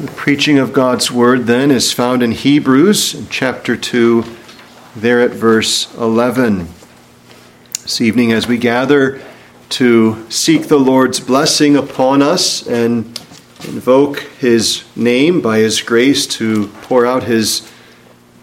The 0.00 0.10
preaching 0.12 0.58
of 0.58 0.72
God's 0.72 1.10
word 1.10 1.44
then 1.44 1.70
is 1.70 1.92
found 1.92 2.22
in 2.22 2.32
Hebrews 2.32 3.26
chapter 3.28 3.76
2, 3.76 4.24
there 4.96 5.20
at 5.20 5.32
verse 5.32 5.94
11. 5.94 6.68
This 7.82 8.00
evening, 8.00 8.32
as 8.32 8.48
we 8.48 8.56
gather 8.56 9.20
to 9.68 10.24
seek 10.30 10.68
the 10.68 10.78
Lord's 10.78 11.20
blessing 11.20 11.76
upon 11.76 12.22
us 12.22 12.66
and 12.66 13.04
invoke 13.64 14.20
his 14.20 14.84
name 14.96 15.42
by 15.42 15.58
his 15.58 15.82
grace 15.82 16.26
to 16.28 16.68
pour 16.80 17.04
out 17.04 17.24
his 17.24 17.70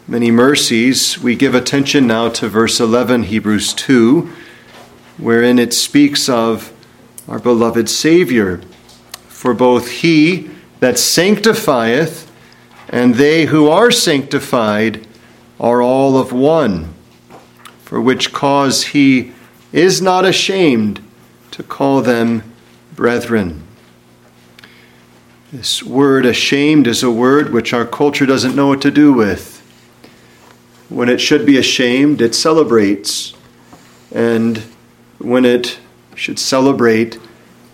many 0.07 0.29
mercies, 0.29 1.17
we 1.17 1.35
give 1.35 1.55
attention 1.55 2.05
now 2.05 2.29
to 2.29 2.47
verse 2.47 2.79
11, 2.79 3.23
Hebrews 3.23 3.73
2, 3.73 4.31
wherein 5.17 5.57
it 5.57 5.73
speaks 5.73 6.29
of 6.29 6.71
our 7.27 7.39
beloved 7.39 7.89
Savior. 7.89 8.61
For 9.27 9.55
both 9.55 9.89
he 9.89 10.51
that 10.79 10.97
sanctifieth, 10.97 12.31
and 12.89 13.15
they 13.15 13.45
who 13.45 13.67
are 13.67 13.91
sanctified 13.91 15.05
are 15.59 15.81
all 15.81 16.17
of 16.17 16.31
one, 16.31 16.93
for 17.83 17.99
which 17.99 18.31
cause 18.31 18.85
he 18.85 19.31
is 19.73 20.01
not 20.01 20.25
ashamed 20.25 21.01
to 21.51 21.63
call 21.63 22.01
them 22.01 22.43
brethren. 22.95 23.63
This 25.51 25.81
word 25.81 26.25
ashamed 26.25 26.87
is 26.87 27.03
a 27.03 27.11
word 27.11 27.53
which 27.53 27.73
our 27.73 27.85
culture 27.85 28.25
doesn't 28.25 28.55
know 28.55 28.67
what 28.67 28.81
to 28.81 28.91
do 28.91 29.13
with. 29.13 29.55
When 30.89 31.09
it 31.09 31.19
should 31.19 31.45
be 31.45 31.57
ashamed, 31.57 32.21
it 32.21 32.35
celebrates. 32.35 33.33
And 34.11 34.57
when 35.17 35.45
it 35.45 35.79
should 36.15 36.37
celebrate, 36.37 37.15
it 37.15 37.21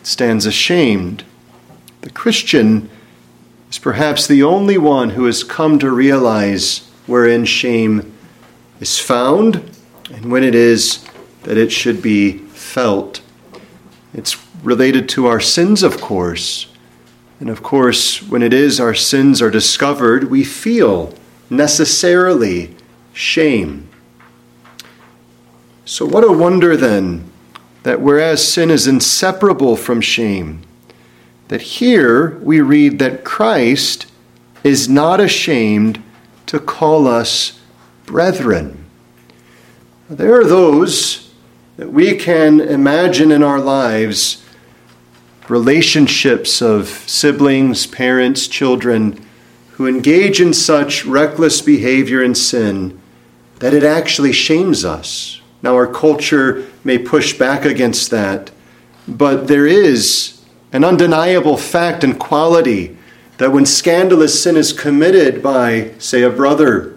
stands 0.03 0.45
ashamed. 0.45 1.23
The 2.01 2.11
Christian 2.11 2.89
is 3.73 3.79
perhaps 3.79 4.27
the 4.27 4.43
only 4.43 4.77
one 4.77 5.09
who 5.09 5.25
has 5.25 5.43
come 5.43 5.79
to 5.79 5.89
realize 5.89 6.87
wherein 7.07 7.43
shame 7.43 8.13
is 8.79 8.99
found 8.99 9.55
and 10.13 10.31
when 10.31 10.43
it 10.43 10.53
is 10.53 11.03
that 11.41 11.57
it 11.57 11.71
should 11.71 11.99
be 11.99 12.37
felt. 12.49 13.19
It's 14.13 14.37
related 14.61 15.09
to 15.09 15.25
our 15.25 15.39
sins, 15.39 15.81
of 15.81 15.99
course. 15.99 16.67
And 17.39 17.49
of 17.49 17.63
course, 17.63 18.21
when 18.21 18.43
it 18.43 18.53
is 18.53 18.79
our 18.79 18.93
sins 18.93 19.41
are 19.41 19.49
discovered, 19.49 20.25
we 20.25 20.43
feel 20.43 21.11
necessarily 21.49 22.75
shame. 23.11 23.89
So, 25.83 26.05
what 26.05 26.23
a 26.23 26.31
wonder 26.31 26.77
then 26.77 27.27
that 27.81 28.01
whereas 28.01 28.47
sin 28.47 28.69
is 28.69 28.85
inseparable 28.85 29.75
from 29.75 29.99
shame, 29.99 30.61
that 31.53 31.61
here 31.61 32.39
we 32.39 32.59
read 32.61 32.97
that 32.97 33.23
Christ 33.23 34.07
is 34.63 34.89
not 34.89 35.19
ashamed 35.19 36.01
to 36.47 36.59
call 36.59 37.05
us 37.07 37.61
brethren. 38.07 38.85
There 40.09 40.33
are 40.33 40.45
those 40.45 41.31
that 41.77 41.93
we 41.93 42.17
can 42.17 42.59
imagine 42.59 43.31
in 43.31 43.43
our 43.43 43.59
lives 43.59 44.43
relationships 45.47 46.59
of 46.59 46.87
siblings, 46.87 47.85
parents, 47.85 48.47
children 48.47 49.23
who 49.73 49.85
engage 49.85 50.41
in 50.41 50.55
such 50.55 51.05
reckless 51.05 51.61
behavior 51.61 52.23
and 52.23 52.35
sin 52.35 52.99
that 53.59 53.75
it 53.75 53.83
actually 53.83 54.31
shames 54.31 54.83
us. 54.83 55.39
Now, 55.61 55.75
our 55.75 55.85
culture 55.85 56.67
may 56.83 56.97
push 56.97 57.37
back 57.37 57.63
against 57.63 58.09
that, 58.09 58.49
but 59.07 59.47
there 59.47 59.67
is 59.67 60.32
an 60.73 60.83
undeniable 60.83 61.55
fact 61.55 62.03
and 62.03 62.19
quality 62.19 62.97
that 63.37 63.51
when 63.51 63.65
scandalous 63.65 64.41
sin 64.41 64.57
is 64.57 64.73
committed 64.73 65.41
by, 65.41 65.91
say, 65.99 66.23
a 66.23 66.29
brother, 66.29 66.95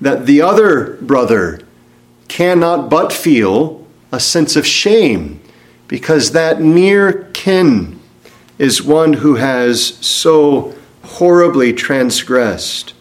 that 0.00 0.26
the 0.26 0.40
other 0.40 0.96
brother 0.96 1.60
cannot 2.28 2.88
but 2.88 3.12
feel 3.12 3.86
a 4.10 4.18
sense 4.18 4.56
of 4.56 4.66
shame 4.66 5.40
because 5.86 6.32
that 6.32 6.60
near 6.60 7.24
kin 7.32 7.98
is 8.58 8.82
one 8.82 9.14
who 9.14 9.36
has 9.36 9.94
so 10.04 10.74
horribly 11.04 11.72
transgressed. 11.72 12.92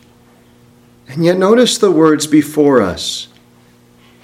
And 1.07 1.23
yet, 1.23 1.37
notice 1.37 1.77
the 1.77 1.91
words 1.91 2.27
before 2.27 2.81
us. 2.81 3.27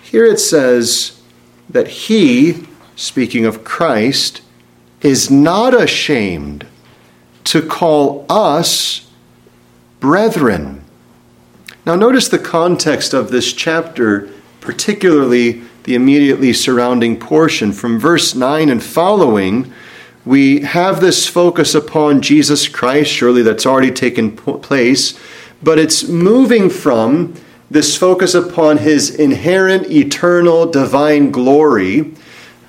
Here 0.01 0.25
it 0.25 0.39
says 0.39 1.21
that 1.69 1.87
he, 1.87 2.67
speaking 2.95 3.45
of 3.45 3.63
Christ, 3.63 4.41
is 5.03 5.29
not 5.29 5.79
ashamed 5.79 6.65
to 7.43 7.61
call 7.61 8.25
us 8.29 9.09
brethren. 9.99 10.83
Now, 11.85 11.95
notice 11.95 12.29
the 12.29 12.39
context 12.39 13.13
of 13.13 13.29
this 13.29 13.51
chapter, 13.51 14.29
particularly 14.61 15.61
the 15.83 15.95
immediately 15.95 16.53
surrounding 16.53 17.19
portion. 17.19 17.73
From 17.73 17.99
verse 17.99 18.33
9 18.33 18.69
and 18.69 18.81
following, 18.81 19.73
we 20.25 20.61
have 20.61 21.01
this 21.01 21.27
focus 21.27 21.75
upon 21.75 22.21
Jesus 22.21 22.69
Christ. 22.69 23.11
Surely 23.11 23.41
that's 23.41 23.65
already 23.65 23.91
taken 23.91 24.31
place, 24.35 25.19
but 25.61 25.77
it's 25.77 26.07
moving 26.07 26.69
from 26.69 27.33
this 27.69 27.97
focus 27.97 28.33
upon 28.33 28.77
his 28.77 29.13
inherent, 29.13 29.91
eternal, 29.91 30.65
divine 30.65 31.31
glory 31.31 32.13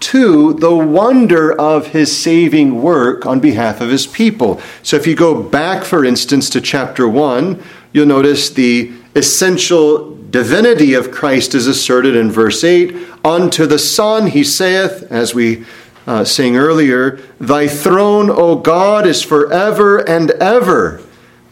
to 0.00 0.54
the 0.54 0.74
wonder 0.74 1.52
of 1.52 1.88
his 1.88 2.16
saving 2.16 2.82
work 2.82 3.26
on 3.26 3.40
behalf 3.40 3.80
of 3.80 3.90
his 3.90 4.06
people. 4.06 4.60
So 4.82 4.96
if 4.96 5.06
you 5.06 5.14
go 5.14 5.42
back, 5.42 5.84
for 5.84 6.04
instance, 6.04 6.50
to 6.50 6.60
chapter 6.60 7.08
1, 7.08 7.62
you'll 7.92 8.06
notice 8.06 8.50
the 8.50 8.92
essential 9.14 10.14
divinity 10.30 10.94
of 10.94 11.10
Christ 11.10 11.54
is 11.54 11.66
asserted 11.66 12.16
in 12.16 12.30
verse 12.30 12.64
8 12.64 12.94
Unto 13.24 13.66
the 13.66 13.78
Son 13.78 14.26
he 14.26 14.44
saith, 14.44 15.04
as 15.10 15.34
we 15.34 15.64
uh, 16.06 16.24
sang 16.24 16.56
earlier, 16.56 17.20
Thy 17.40 17.68
throne, 17.68 18.28
O 18.30 18.56
God, 18.56 19.06
is 19.06 19.22
forever 19.22 19.98
and 19.98 20.32
ever. 20.32 21.00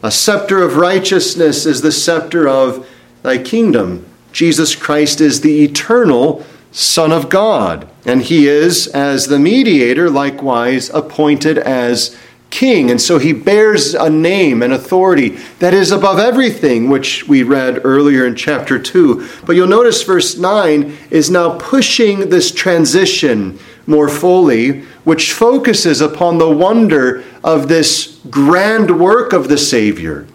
A 0.02 0.10
scepter 0.10 0.62
of 0.62 0.76
righteousness 0.76 1.64
is 1.64 1.80
the 1.80 1.92
scepter 1.92 2.48
of 2.48 2.88
thy 3.22 3.38
kingdom. 3.38 4.04
Jesus 4.32 4.74
Christ 4.74 5.20
is 5.20 5.40
the 5.40 5.62
eternal 5.62 6.44
Son 6.72 7.12
of 7.12 7.28
God. 7.28 7.88
And 8.04 8.22
he 8.22 8.48
is, 8.48 8.86
as 8.88 9.26
the 9.26 9.38
mediator, 9.38 10.10
likewise 10.10 10.90
appointed 10.90 11.58
as 11.58 12.16
king. 12.50 12.90
And 12.90 13.00
so 13.00 13.18
he 13.18 13.32
bears 13.32 13.94
a 13.94 14.10
name 14.10 14.62
and 14.62 14.72
authority 14.72 15.30
that 15.58 15.74
is 15.74 15.90
above 15.90 16.18
everything, 16.18 16.88
which 16.88 17.26
we 17.28 17.42
read 17.42 17.84
earlier 17.84 18.26
in 18.26 18.34
chapter 18.34 18.78
2. 18.78 19.28
But 19.44 19.56
you'll 19.56 19.68
notice 19.68 20.02
verse 20.02 20.36
9 20.36 20.96
is 21.10 21.30
now 21.30 21.58
pushing 21.58 22.30
this 22.30 22.52
transition 22.52 23.58
more 23.86 24.08
fully, 24.08 24.82
which 25.04 25.32
focuses 25.32 26.00
upon 26.00 26.38
the 26.38 26.50
wonder 26.50 27.24
of 27.42 27.68
this 27.68 28.20
grand 28.30 29.00
work 29.00 29.32
of 29.32 29.48
the 29.48 29.58
Savior. 29.58 30.26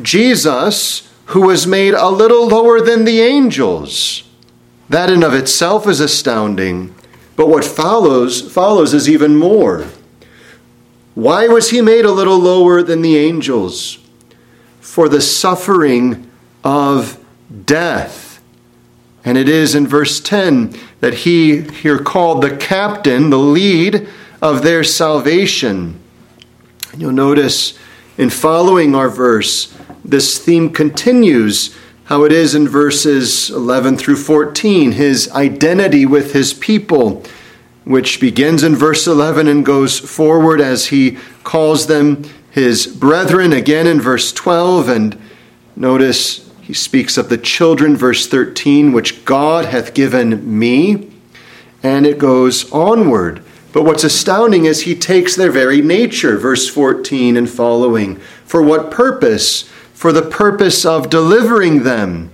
Jesus, 0.00 1.08
who 1.26 1.42
was 1.46 1.66
made 1.66 1.94
a 1.94 2.08
little 2.08 2.48
lower 2.48 2.80
than 2.80 3.04
the 3.04 3.20
angels 3.20 4.24
that 4.92 5.08
in 5.08 5.22
of 5.22 5.32
itself 5.32 5.88
is 5.88 6.00
astounding, 6.00 6.94
but 7.34 7.48
what 7.48 7.64
follows 7.64 8.42
follows 8.52 8.92
is 8.92 9.08
even 9.08 9.36
more. 9.36 9.86
Why 11.14 11.48
was 11.48 11.70
he 11.70 11.80
made 11.80 12.04
a 12.04 12.12
little 12.12 12.38
lower 12.38 12.82
than 12.82 13.00
the 13.00 13.16
angels? 13.16 13.98
For 14.82 15.08
the 15.08 15.22
suffering 15.22 16.30
of 16.62 17.18
death. 17.64 18.42
And 19.24 19.38
it 19.38 19.48
is 19.48 19.74
in 19.74 19.86
verse 19.86 20.20
10 20.20 20.78
that 21.00 21.14
he 21.14 21.62
here 21.62 21.98
called 21.98 22.42
the 22.42 22.54
captain, 22.54 23.30
the 23.30 23.38
lead 23.38 24.06
of 24.42 24.62
their 24.62 24.84
salvation. 24.84 25.98
And 26.92 27.00
you'll 27.00 27.12
notice 27.12 27.78
in 28.18 28.28
following 28.28 28.94
our 28.94 29.08
verse, 29.08 29.74
this 30.04 30.38
theme 30.38 30.70
continues 30.70 31.74
how 32.12 32.24
it 32.24 32.32
is 32.32 32.54
in 32.54 32.68
verses 32.68 33.48
11 33.48 33.96
through 33.96 34.16
14, 34.16 34.92
his 34.92 35.30
identity 35.30 36.04
with 36.04 36.34
his 36.34 36.52
people, 36.52 37.24
which 37.84 38.20
begins 38.20 38.62
in 38.62 38.76
verse 38.76 39.06
11 39.06 39.48
and 39.48 39.64
goes 39.64 39.98
forward 39.98 40.60
as 40.60 40.88
he 40.88 41.16
calls 41.42 41.86
them 41.86 42.22
his 42.50 42.86
brethren, 42.86 43.50
again 43.54 43.86
in 43.86 43.98
verse 43.98 44.30
12. 44.30 44.90
And 44.90 45.18
notice 45.74 46.50
he 46.60 46.74
speaks 46.74 47.16
of 47.16 47.30
the 47.30 47.38
children, 47.38 47.96
verse 47.96 48.26
13, 48.26 48.92
which 48.92 49.24
God 49.24 49.64
hath 49.64 49.94
given 49.94 50.58
me. 50.58 51.10
And 51.82 52.04
it 52.04 52.18
goes 52.18 52.70
onward. 52.72 53.42
But 53.72 53.84
what's 53.84 54.04
astounding 54.04 54.66
is 54.66 54.82
he 54.82 54.94
takes 54.94 55.34
their 55.34 55.50
very 55.50 55.80
nature, 55.80 56.36
verse 56.36 56.68
14 56.68 57.38
and 57.38 57.48
following. 57.48 58.16
For 58.44 58.60
what 58.60 58.90
purpose? 58.90 59.71
For 60.02 60.12
the 60.12 60.20
purpose 60.20 60.84
of 60.84 61.08
delivering 61.08 61.84
them, 61.84 62.28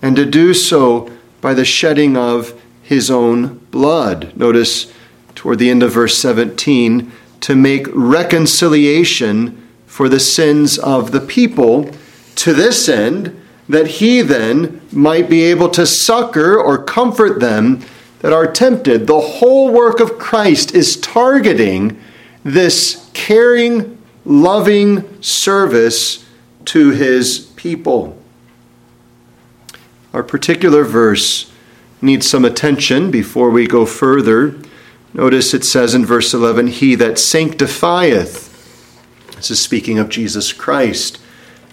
and 0.00 0.16
to 0.16 0.24
do 0.24 0.54
so 0.54 1.06
by 1.42 1.52
the 1.52 1.66
shedding 1.66 2.16
of 2.16 2.58
his 2.82 3.10
own 3.10 3.58
blood. 3.70 4.34
Notice 4.34 4.90
toward 5.34 5.58
the 5.58 5.68
end 5.68 5.82
of 5.82 5.92
verse 5.92 6.16
17 6.16 7.12
to 7.42 7.54
make 7.54 7.86
reconciliation 7.92 9.68
for 9.86 10.08
the 10.08 10.18
sins 10.18 10.78
of 10.78 11.12
the 11.12 11.20
people, 11.20 11.90
to 12.36 12.54
this 12.54 12.88
end 12.88 13.38
that 13.68 13.86
he 13.86 14.22
then 14.22 14.80
might 14.90 15.28
be 15.28 15.42
able 15.42 15.68
to 15.68 15.86
succor 15.86 16.58
or 16.58 16.82
comfort 16.82 17.38
them 17.38 17.82
that 18.20 18.32
are 18.32 18.50
tempted. 18.50 19.06
The 19.06 19.20
whole 19.20 19.70
work 19.70 20.00
of 20.00 20.18
Christ 20.18 20.74
is 20.74 20.96
targeting 20.96 22.00
this 22.44 23.10
caring, 23.12 24.02
loving 24.24 25.22
service 25.22 26.24
to 26.66 26.90
his 26.90 27.38
people. 27.56 28.16
Our 30.12 30.22
particular 30.22 30.84
verse 30.84 31.50
needs 32.02 32.28
some 32.28 32.44
attention 32.44 33.10
before 33.10 33.50
we 33.50 33.66
go 33.66 33.86
further. 33.86 34.56
Notice 35.12 35.54
it 35.54 35.64
says 35.64 35.94
in 35.94 36.04
verse 36.04 36.32
11, 36.34 36.68
He 36.68 36.94
that 36.96 37.18
sanctifieth. 37.18 38.48
This 39.36 39.50
is 39.50 39.60
speaking 39.60 39.98
of 39.98 40.08
Jesus 40.08 40.52
Christ. 40.52 41.20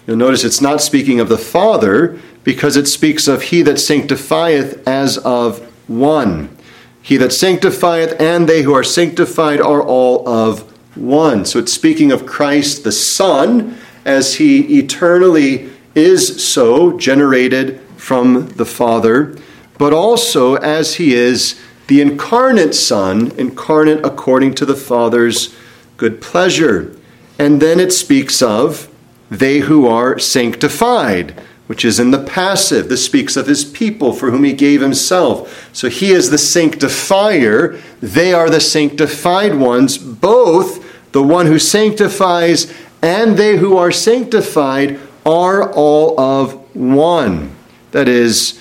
You'll 0.06 0.16
notice 0.16 0.44
it's 0.44 0.60
not 0.60 0.80
speaking 0.80 1.20
of 1.20 1.28
the 1.28 1.38
Father 1.38 2.18
because 2.44 2.76
it 2.76 2.86
speaks 2.86 3.28
of 3.28 3.42
He 3.42 3.62
that 3.62 3.78
sanctifieth 3.78 4.86
as 4.86 5.18
of 5.18 5.60
one. 5.88 6.56
He 7.02 7.16
that 7.16 7.32
sanctifieth 7.32 8.20
and 8.20 8.48
they 8.48 8.62
who 8.62 8.74
are 8.74 8.84
sanctified 8.84 9.60
are 9.60 9.82
all 9.82 10.28
of 10.28 10.60
one. 10.96 11.44
So 11.44 11.58
it's 11.58 11.72
speaking 11.72 12.12
of 12.12 12.26
Christ 12.26 12.84
the 12.84 12.92
Son 12.92 13.78
as 14.08 14.36
He 14.36 14.78
eternally 14.78 15.70
is 15.94 16.44
so 16.44 16.98
generated 16.98 17.80
from 17.96 18.48
the 18.50 18.66
Father, 18.66 19.36
but 19.78 19.92
also 19.92 20.56
as 20.56 20.96
He 20.96 21.14
is 21.14 21.60
the 21.86 22.00
incarnate 22.00 22.74
Son, 22.74 23.30
incarnate 23.38 24.04
according 24.04 24.54
to 24.54 24.66
the 24.66 24.76
Father's 24.76 25.54
good 25.96 26.20
pleasure. 26.20 26.96
And 27.38 27.62
then 27.62 27.78
it 27.78 27.92
speaks 27.92 28.42
of 28.42 28.88
they 29.30 29.58
who 29.60 29.86
are 29.86 30.18
sanctified, 30.18 31.38
which 31.66 31.84
is 31.84 32.00
in 32.00 32.10
the 32.10 32.22
passive. 32.22 32.88
This 32.88 33.04
speaks 33.04 33.36
of 33.36 33.46
his 33.46 33.64
people 33.64 34.12
for 34.12 34.30
whom 34.30 34.44
he 34.44 34.54
gave 34.54 34.80
himself. 34.80 35.68
So 35.72 35.88
he 35.88 36.12
is 36.12 36.30
the 36.30 36.38
sanctifier, 36.38 37.78
they 38.00 38.32
are 38.32 38.48
the 38.48 38.60
sanctified 38.60 39.54
ones, 39.54 39.98
both 39.98 40.84
the 41.12 41.22
one 41.22 41.46
who 41.46 41.58
sanctifies 41.58 42.72
and 43.02 43.36
they 43.36 43.56
who 43.56 43.76
are 43.76 43.92
sanctified 43.92 44.98
are 45.24 45.72
all 45.72 46.18
of 46.18 46.54
one. 46.74 47.54
That 47.92 48.08
is, 48.08 48.60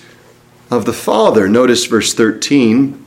of 0.70 0.86
the 0.86 0.94
Father. 0.94 1.48
Notice 1.48 1.86
verse 1.86 2.14
13 2.14 3.06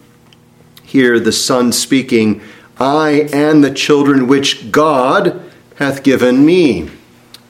here 0.90 1.20
the 1.20 1.30
Son 1.30 1.70
speaking, 1.72 2.40
I 2.76 3.28
and 3.32 3.62
the 3.62 3.72
children 3.72 4.26
which 4.26 4.72
God 4.72 5.40
hath 5.76 6.02
given 6.02 6.44
me. 6.44 6.90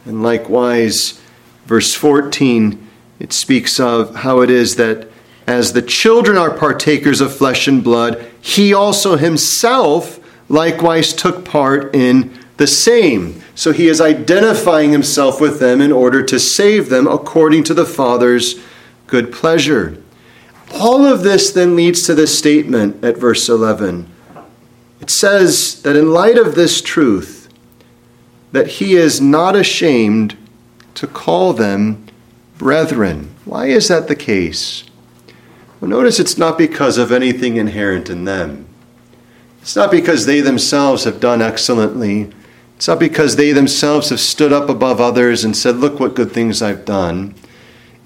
And 0.05 0.23
likewise, 0.23 1.19
verse 1.65 1.95
14, 1.95 2.87
it 3.19 3.33
speaks 3.33 3.81
of 3.81 4.17
how 4.17 4.43
it 4.43 4.51
is 4.51 4.77
that 4.77 5.09
as 5.47 5.73
the 5.73 5.81
children 5.81 6.37
are 6.37 6.51
partakers 6.51 7.23
of 7.23 7.35
flesh 7.35 7.67
and 7.67 7.83
blood, 7.83 8.31
he 8.43 8.75
also 8.75 9.17
himself 9.17 10.21
likewise 10.51 11.15
took 11.15 11.45
part 11.45 11.95
in 11.95 12.39
the 12.59 12.67
same. 12.67 13.41
So 13.61 13.73
he 13.73 13.89
is 13.89 14.01
identifying 14.01 14.91
himself 14.91 15.39
with 15.39 15.61
them 15.61 15.83
in 15.83 15.93
order 15.93 16.23
to 16.23 16.41
save 16.41 16.89
them 16.89 17.07
according 17.07 17.65
to 17.65 17.75
the 17.75 17.85
Father's 17.85 18.59
good 19.07 19.31
pleasure. 19.31 20.03
All 20.73 21.05
of 21.05 21.23
this 21.23 21.51
then 21.53 21.77
leads 21.77 22.01
to 22.05 22.15
this 22.15 22.39
statement 22.39 23.05
at 23.05 23.19
verse 23.19 23.51
11. 23.51 24.11
It 25.03 25.11
says 25.11 25.83
that 25.83 25.95
in 25.95 26.11
light 26.11 26.39
of 26.39 26.55
this 26.55 26.81
truth, 26.81 27.53
that 28.53 28.67
he 28.67 28.95
is 28.95 29.21
not 29.21 29.55
ashamed 29.55 30.39
to 30.95 31.07
call 31.07 31.53
them 31.53 32.07
brethren. 32.57 33.35
Why 33.45 33.67
is 33.67 33.89
that 33.89 34.09
the 34.09 34.17
case? 34.17 34.85
Well, 35.83 35.91
notice 35.91 36.19
it's 36.19 36.39
not 36.39 36.57
because 36.57 36.97
of 36.97 37.13
anything 37.13 37.59
inherent 37.59 38.09
in 38.09 38.25
them. 38.25 38.67
It's 39.61 39.77
not 39.77 39.91
because 39.91 40.25
they 40.25 40.41
themselves 40.41 41.05
have 41.05 41.21
done 41.21 41.43
excellently. 41.43 42.33
It's 42.81 42.89
not 42.89 42.99
because 42.99 43.37
they 43.37 43.53
themselves 43.53 44.09
have 44.09 44.21
stood 44.21 44.55
up 44.55 44.71
above 44.71 45.03
others 45.03 45.45
and 45.45 45.55
said, 45.55 45.77
Look 45.77 46.01
what 46.01 46.15
good 46.15 46.33
things 46.33 46.63
I've 46.63 46.87
done. 46.87 47.35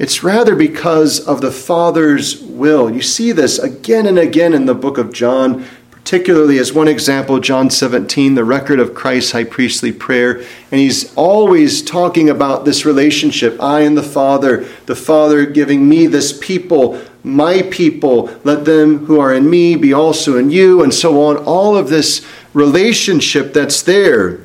It's 0.01 0.25
rather 0.25 0.57
because 0.57 1.21
of 1.21 1.41
the 1.41 1.53
Father's 1.53 2.41
will. 2.41 2.91
You 2.91 3.01
see 3.01 3.31
this 3.31 3.61
again 3.61 4.05
and 4.05 4.19
again 4.19 4.53
in 4.53 4.67
the 4.67 4.75
book 4.75 4.99
of 4.99 5.13
John, 5.13 5.65
particularly 5.93 6.59
as 6.59 6.73
one 6.73 6.89
example, 6.89 7.39
John 7.39 7.71
17, 7.71 8.35
the 8.35 8.43
record 8.43 8.81
of 8.81 8.97
Christ's 8.97 9.31
high 9.31 9.45
priestly 9.45 9.93
prayer. 9.93 10.39
And 10.73 10.81
he's 10.81 11.15
always 11.15 11.81
talking 11.81 12.29
about 12.29 12.65
this 12.65 12.85
relationship 12.85 13.63
I 13.63 13.83
and 13.83 13.97
the 13.97 14.03
Father, 14.03 14.67
the 14.87 14.97
Father 14.97 15.47
giving 15.47 15.89
me 15.89 16.09
this 16.09 16.37
people, 16.37 17.01
my 17.23 17.63
people, 17.71 18.29
let 18.43 18.65
them 18.65 19.07
who 19.07 19.21
are 19.21 19.33
in 19.33 19.49
me 19.49 19.77
be 19.77 19.93
also 19.93 20.37
in 20.37 20.51
you, 20.51 20.83
and 20.83 20.93
so 20.93 21.23
on. 21.23 21.37
All 21.37 21.77
of 21.77 21.91
this 21.91 22.27
relationship 22.55 23.53
that's 23.53 23.81
there. 23.81 24.44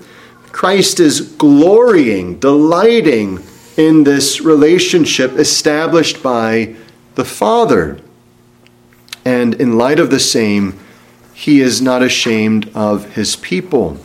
Christ 0.59 0.99
is 0.99 1.21
glorying, 1.21 2.37
delighting 2.37 3.41
in 3.77 4.03
this 4.03 4.41
relationship 4.41 5.37
established 5.37 6.21
by 6.21 6.75
the 7.15 7.23
Father. 7.23 7.97
And 9.23 9.53
in 9.53 9.77
light 9.77 10.01
of 10.01 10.11
the 10.11 10.19
same, 10.19 10.77
he 11.33 11.61
is 11.61 11.81
not 11.81 12.03
ashamed 12.03 12.69
of 12.75 13.13
his 13.13 13.37
people. 13.37 13.99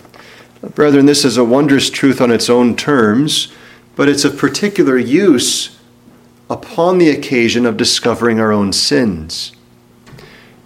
Brethren, 0.77 1.07
this 1.07 1.25
is 1.25 1.37
a 1.37 1.43
wondrous 1.43 1.91
truth 1.91 2.21
on 2.21 2.31
its 2.31 2.49
own 2.49 2.77
terms, 2.77 3.53
but 3.97 4.09
it's 4.09 4.25
of 4.25 4.39
particular 4.39 4.97
use 4.97 5.77
upon 6.49 6.99
the 6.99 7.11
occasion 7.11 7.67
of 7.67 7.77
discovering 7.77 8.39
our 8.39 8.53
own 8.53 8.73
sins. 8.73 9.51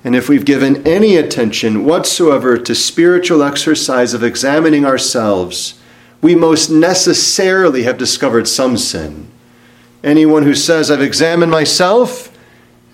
And 0.04 0.14
if 0.14 0.28
we've 0.28 0.44
given 0.44 0.86
any 0.86 1.16
attention 1.16 1.86
whatsoever 1.86 2.58
to 2.58 2.74
spiritual 2.74 3.42
exercise 3.42 4.12
of 4.12 4.22
examining 4.22 4.84
ourselves, 4.84 5.77
we 6.20 6.34
most 6.34 6.70
necessarily 6.70 7.84
have 7.84 7.98
discovered 7.98 8.48
some 8.48 8.76
sin. 8.76 9.28
Anyone 10.02 10.44
who 10.44 10.54
says, 10.54 10.90
I've 10.90 11.02
examined 11.02 11.50
myself, 11.50 12.36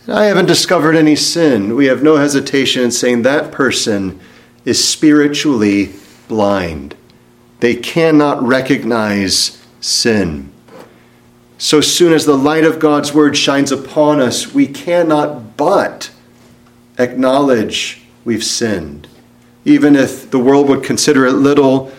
I 0.07 0.25
haven't 0.25 0.47
discovered 0.47 0.97
any 0.97 1.17
sin, 1.17 1.77
we 1.77 1.87
have 1.87 2.03
no 2.03 2.17
hesitation 2.17 2.83
in 2.83 2.91
saying 2.91 3.23
that 3.23 3.53
person 3.53 4.21
is 4.65 4.87
spiritually 4.87 5.93
blind. 6.29 6.95
They 7.61 7.75
cannot 7.75 8.43
recognize 8.43 9.63
sin. 9.81 10.51
So 11.57 11.81
soon 11.81 12.13
as 12.13 12.27
the 12.27 12.37
light 12.37 12.65
of 12.65 12.79
God's 12.79 13.15
word 13.15 13.37
shines 13.37 13.73
upon 13.73 14.21
us, 14.21 14.53
we 14.53 14.67
cannot 14.67 15.57
but 15.57 16.11
acknowledge 16.99 18.03
we've 18.25 18.45
sinned. 18.45 19.09
Even 19.65 19.97
if 19.97 20.31
the 20.31 20.39
world 20.39 20.69
would 20.69 20.83
consider 20.83 21.25
it 21.27 21.33
little, 21.33 21.91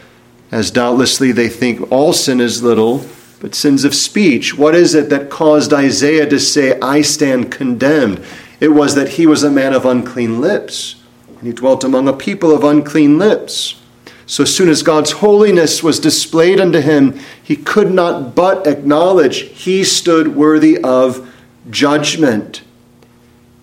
as 0.51 0.71
doubtlessly 0.71 1.31
they 1.31 1.49
think 1.49 1.91
all 1.91 2.13
sin 2.13 2.39
is 2.39 2.63
little, 2.63 3.05
but 3.39 3.55
sins 3.55 3.83
of 3.83 3.93
speech. 3.93 4.57
What 4.57 4.75
is 4.75 4.95
it 4.95 5.09
that 5.09 5.29
caused 5.29 5.73
Isaiah 5.73 6.27
to 6.29 6.39
say, 6.39 6.79
I 6.79 7.01
stand 7.01 7.51
condemned? 7.51 8.23
It 8.59 8.69
was 8.69 8.95
that 8.95 9.09
he 9.09 9.27
was 9.27 9.43
a 9.43 9.51
man 9.51 9.73
of 9.73 9.85
unclean 9.85 10.39
lips, 10.41 10.95
and 11.27 11.45
he 11.47 11.53
dwelt 11.53 11.83
among 11.83 12.07
a 12.07 12.13
people 12.13 12.55
of 12.55 12.63
unclean 12.63 13.17
lips. 13.17 13.81
So 14.25 14.43
soon 14.43 14.69
as 14.69 14.81
God's 14.81 15.11
holiness 15.11 15.83
was 15.83 15.99
displayed 15.99 16.59
unto 16.59 16.79
him, 16.79 17.19
he 17.43 17.55
could 17.55 17.91
not 17.91 18.33
but 18.33 18.65
acknowledge 18.65 19.41
he 19.41 19.83
stood 19.83 20.35
worthy 20.35 20.79
of 20.79 21.31
judgment. 21.69 22.63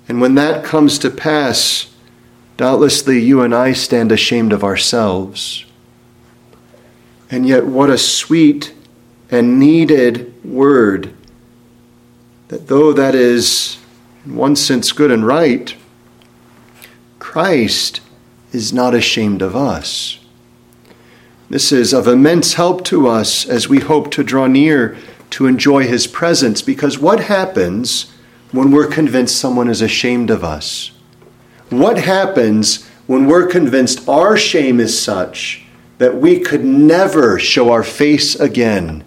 And 0.08 0.20
when 0.20 0.34
that 0.36 0.64
comes 0.64 0.98
to 1.00 1.10
pass, 1.10 1.92
doubtlessly 2.56 3.20
you 3.20 3.40
and 3.40 3.54
I 3.54 3.72
stand 3.72 4.12
ashamed 4.12 4.52
of 4.52 4.62
ourselves. 4.62 5.64
And 7.32 7.48
yet, 7.48 7.64
what 7.64 7.88
a 7.88 7.96
sweet 7.96 8.74
and 9.30 9.58
needed 9.58 10.34
word 10.44 11.14
that 12.48 12.68
though 12.68 12.92
that 12.92 13.14
is, 13.14 13.78
in 14.26 14.36
one 14.36 14.54
sense, 14.54 14.92
good 14.92 15.10
and 15.10 15.26
right, 15.26 15.74
Christ 17.18 18.02
is 18.52 18.74
not 18.74 18.94
ashamed 18.94 19.40
of 19.40 19.56
us. 19.56 20.20
This 21.48 21.72
is 21.72 21.94
of 21.94 22.06
immense 22.06 22.54
help 22.54 22.84
to 22.84 23.08
us 23.08 23.46
as 23.46 23.66
we 23.66 23.80
hope 23.80 24.10
to 24.10 24.22
draw 24.22 24.46
near 24.46 24.98
to 25.30 25.46
enjoy 25.46 25.86
his 25.86 26.06
presence 26.06 26.60
because 26.60 26.98
what 26.98 27.20
happens 27.20 28.12
when 28.50 28.70
we're 28.70 28.86
convinced 28.86 29.38
someone 29.38 29.70
is 29.70 29.80
ashamed 29.80 30.28
of 30.28 30.44
us? 30.44 30.90
What 31.70 31.96
happens 31.96 32.86
when 33.06 33.24
we're 33.24 33.46
convinced 33.46 34.06
our 34.06 34.36
shame 34.36 34.78
is 34.78 35.02
such 35.02 35.62
that 35.98 36.16
we 36.16 36.38
could 36.40 36.64
never 36.64 37.38
show 37.38 37.70
our 37.70 37.82
face 37.82 38.34
again 38.34 39.04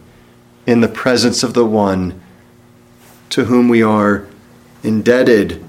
in 0.66 0.82
the 0.82 0.88
presence 0.88 1.44
of 1.44 1.54
the 1.54 1.66
one 1.66 2.22
to 3.30 3.46
whom 3.46 3.68
we 3.68 3.84
are 3.84 4.28
indebted 4.84 5.64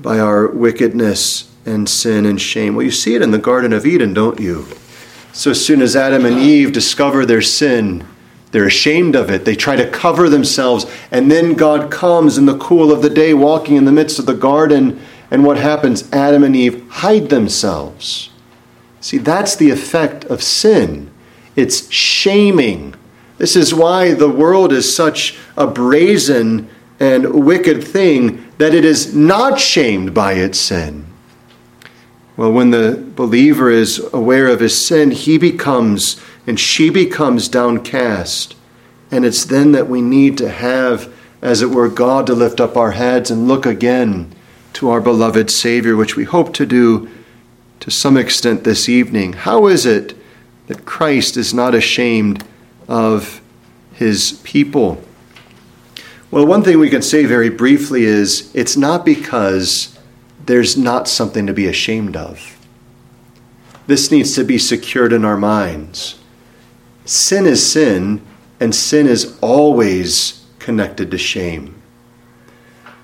by 0.00 0.18
our 0.18 0.46
wickedness 0.48 1.50
and 1.64 1.88
sin 1.88 2.26
and 2.26 2.40
shame. 2.40 2.74
Well, 2.74 2.84
you 2.84 2.90
see 2.90 3.14
it 3.14 3.22
in 3.22 3.30
the 3.30 3.38
Garden 3.38 3.72
of 3.72 3.86
Eden, 3.86 4.14
don't 4.14 4.40
you? 4.40 4.66
So 5.32 5.50
as 5.50 5.64
soon 5.64 5.82
as 5.82 5.94
Adam 5.94 6.24
and 6.24 6.38
Eve 6.38 6.72
discover 6.72 7.24
their 7.24 7.42
sin, 7.42 8.06
they're 8.50 8.66
ashamed 8.66 9.14
of 9.14 9.30
it. 9.30 9.44
They 9.44 9.54
try 9.54 9.76
to 9.76 9.88
cover 9.90 10.28
themselves. 10.28 10.86
And 11.10 11.30
then 11.30 11.54
God 11.54 11.90
comes 11.90 12.38
in 12.38 12.46
the 12.46 12.58
cool 12.58 12.90
of 12.90 13.02
the 13.02 13.10
day, 13.10 13.34
walking 13.34 13.76
in 13.76 13.84
the 13.84 13.92
midst 13.92 14.18
of 14.18 14.26
the 14.26 14.34
garden. 14.34 15.00
And 15.30 15.44
what 15.44 15.58
happens? 15.58 16.10
Adam 16.12 16.42
and 16.42 16.56
Eve 16.56 16.88
hide 16.88 17.28
themselves. 17.28 18.30
See, 19.00 19.18
that's 19.18 19.56
the 19.56 19.70
effect 19.70 20.24
of 20.24 20.42
sin. 20.42 21.10
It's 21.56 21.90
shaming. 21.90 22.94
This 23.38 23.54
is 23.56 23.74
why 23.74 24.14
the 24.14 24.28
world 24.28 24.72
is 24.72 24.94
such 24.94 25.38
a 25.56 25.66
brazen 25.66 26.68
and 27.00 27.44
wicked 27.44 27.84
thing 27.84 28.44
that 28.58 28.74
it 28.74 28.84
is 28.84 29.14
not 29.14 29.60
shamed 29.60 30.12
by 30.14 30.34
its 30.34 30.58
sin. 30.58 31.06
Well, 32.36 32.52
when 32.52 32.70
the 32.70 33.04
believer 33.16 33.70
is 33.70 33.98
aware 34.12 34.46
of 34.46 34.60
his 34.60 34.86
sin, 34.86 35.10
he 35.10 35.38
becomes 35.38 36.20
and 36.46 36.58
she 36.58 36.88
becomes 36.88 37.48
downcast. 37.48 38.56
And 39.10 39.24
it's 39.24 39.44
then 39.44 39.72
that 39.72 39.88
we 39.88 40.00
need 40.00 40.38
to 40.38 40.48
have, 40.48 41.12
as 41.42 41.62
it 41.62 41.70
were, 41.70 41.88
God 41.88 42.26
to 42.26 42.34
lift 42.34 42.60
up 42.60 42.76
our 42.76 42.92
heads 42.92 43.30
and 43.30 43.48
look 43.48 43.66
again 43.66 44.32
to 44.74 44.88
our 44.90 45.00
beloved 45.00 45.50
Savior, 45.50 45.96
which 45.96 46.16
we 46.16 46.24
hope 46.24 46.54
to 46.54 46.64
do 46.64 47.10
to 47.88 47.94
some 47.94 48.18
extent 48.18 48.64
this 48.64 48.86
evening. 48.86 49.32
How 49.32 49.66
is 49.66 49.86
it 49.86 50.14
that 50.66 50.84
Christ 50.84 51.38
is 51.38 51.54
not 51.54 51.74
ashamed 51.74 52.44
of 52.86 53.40
his 53.94 54.42
people? 54.44 55.02
Well, 56.30 56.46
one 56.46 56.62
thing 56.62 56.78
we 56.78 56.90
can 56.90 57.00
say 57.00 57.24
very 57.24 57.48
briefly 57.48 58.04
is 58.04 58.54
it's 58.54 58.76
not 58.76 59.06
because 59.06 59.98
there's 60.44 60.76
not 60.76 61.08
something 61.08 61.46
to 61.46 61.54
be 61.54 61.66
ashamed 61.66 62.14
of. 62.14 62.58
This 63.86 64.10
needs 64.10 64.34
to 64.34 64.44
be 64.44 64.58
secured 64.58 65.14
in 65.14 65.24
our 65.24 65.38
minds. 65.38 66.18
Sin 67.06 67.46
is 67.46 67.66
sin, 67.66 68.20
and 68.60 68.74
sin 68.74 69.06
is 69.06 69.38
always 69.40 70.44
connected 70.58 71.10
to 71.10 71.16
shame. 71.16 71.80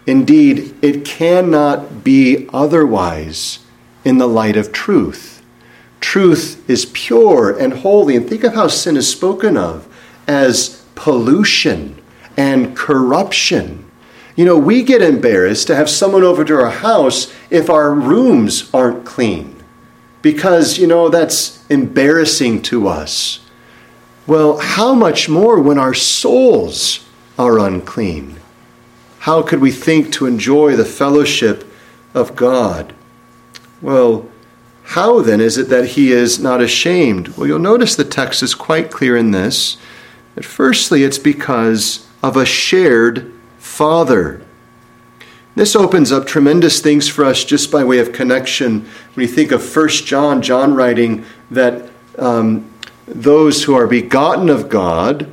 Indeed, 0.07 0.75
it 0.83 1.07
cannot 1.07 2.05
be 2.05 2.47
otherwise 2.53 3.61
in 4.04 4.18
the 4.18 4.28
light 4.28 4.56
of 4.56 4.73
truth. 4.73 5.42
Truth 6.00 6.68
is 6.68 6.87
pure 6.87 7.56
and 7.58 7.73
holy, 7.73 8.16
and 8.16 8.28
think 8.28 8.44
of 8.44 8.54
how 8.54 8.68
sin 8.68 8.96
is 8.96 9.11
spoken 9.11 9.56
of 9.56 9.88
as 10.26 10.84
pollution 10.94 12.00
and 12.37 12.76
corruption. 12.76 13.90
You 14.37 14.44
know, 14.44 14.58
we 14.58 14.82
get 14.82 15.00
embarrassed 15.00 15.66
to 15.68 15.76
have 15.76 15.88
someone 15.88 16.23
over 16.23 16.44
to 16.44 16.61
our 16.61 16.70
house 16.70 17.32
if 17.50 17.70
our 17.70 17.94
rooms 17.94 18.68
aren't 18.75 19.04
clean 19.04 19.54
because, 20.23 20.78
you 20.78 20.87
know, 20.87 21.08
that's 21.08 21.64
embarrassing 21.70 22.62
to 22.62 22.88
us. 22.88 23.40
Well, 24.26 24.58
how 24.58 24.94
much 24.94 25.28
more 25.28 25.61
when 25.61 25.78
our 25.78 25.94
souls 25.94 27.06
are 27.38 27.58
unclean? 27.58 28.40
How 29.20 29.42
could 29.42 29.61
we 29.61 29.70
think 29.70 30.12
to 30.14 30.26
enjoy 30.26 30.76
the 30.76 30.84
fellowship 30.84 31.64
of 32.14 32.34
God? 32.34 32.94
Well, 33.85 34.26
how 34.85 35.21
then 35.21 35.43
is 35.43 35.59
it 35.59 35.69
that 35.69 35.88
he 35.88 36.11
is 36.11 36.38
not 36.41 36.62
ashamed? 36.62 37.29
Well, 37.37 37.47
you'll 37.47 37.59
notice 37.59 37.95
the 37.95 38.03
text 38.03 38.43
is 38.43 38.55
quite 38.55 38.91
clear 38.91 39.14
in 39.14 39.31
this. 39.31 39.76
That 40.37 40.47
firstly, 40.47 41.05
it's 41.05 41.19
because 41.19 42.09
of 42.23 42.35
a 42.35 42.47
shared 42.47 43.31
Father. 43.59 44.41
This 45.55 45.76
opens 45.76 46.12
up 46.12 46.26
tremendous 46.26 46.81
things 46.81 47.09
for 47.09 47.26
us 47.26 47.45
just 47.45 47.71
by 47.71 47.85
way 47.85 47.99
of 47.99 48.14
connection. 48.14 48.88
When 49.12 49.26
you 49.26 49.33
think 49.33 49.53
of 49.53 49.62
First 49.62 50.07
John, 50.07 50.41
John 50.41 50.73
writing 50.73 51.26
that 51.50 51.91
um, 52.19 52.73
those 53.07 53.64
who 53.64 53.75
are 53.75 53.87
begotten 53.87 54.49
of 54.49 54.71
God 54.71 55.29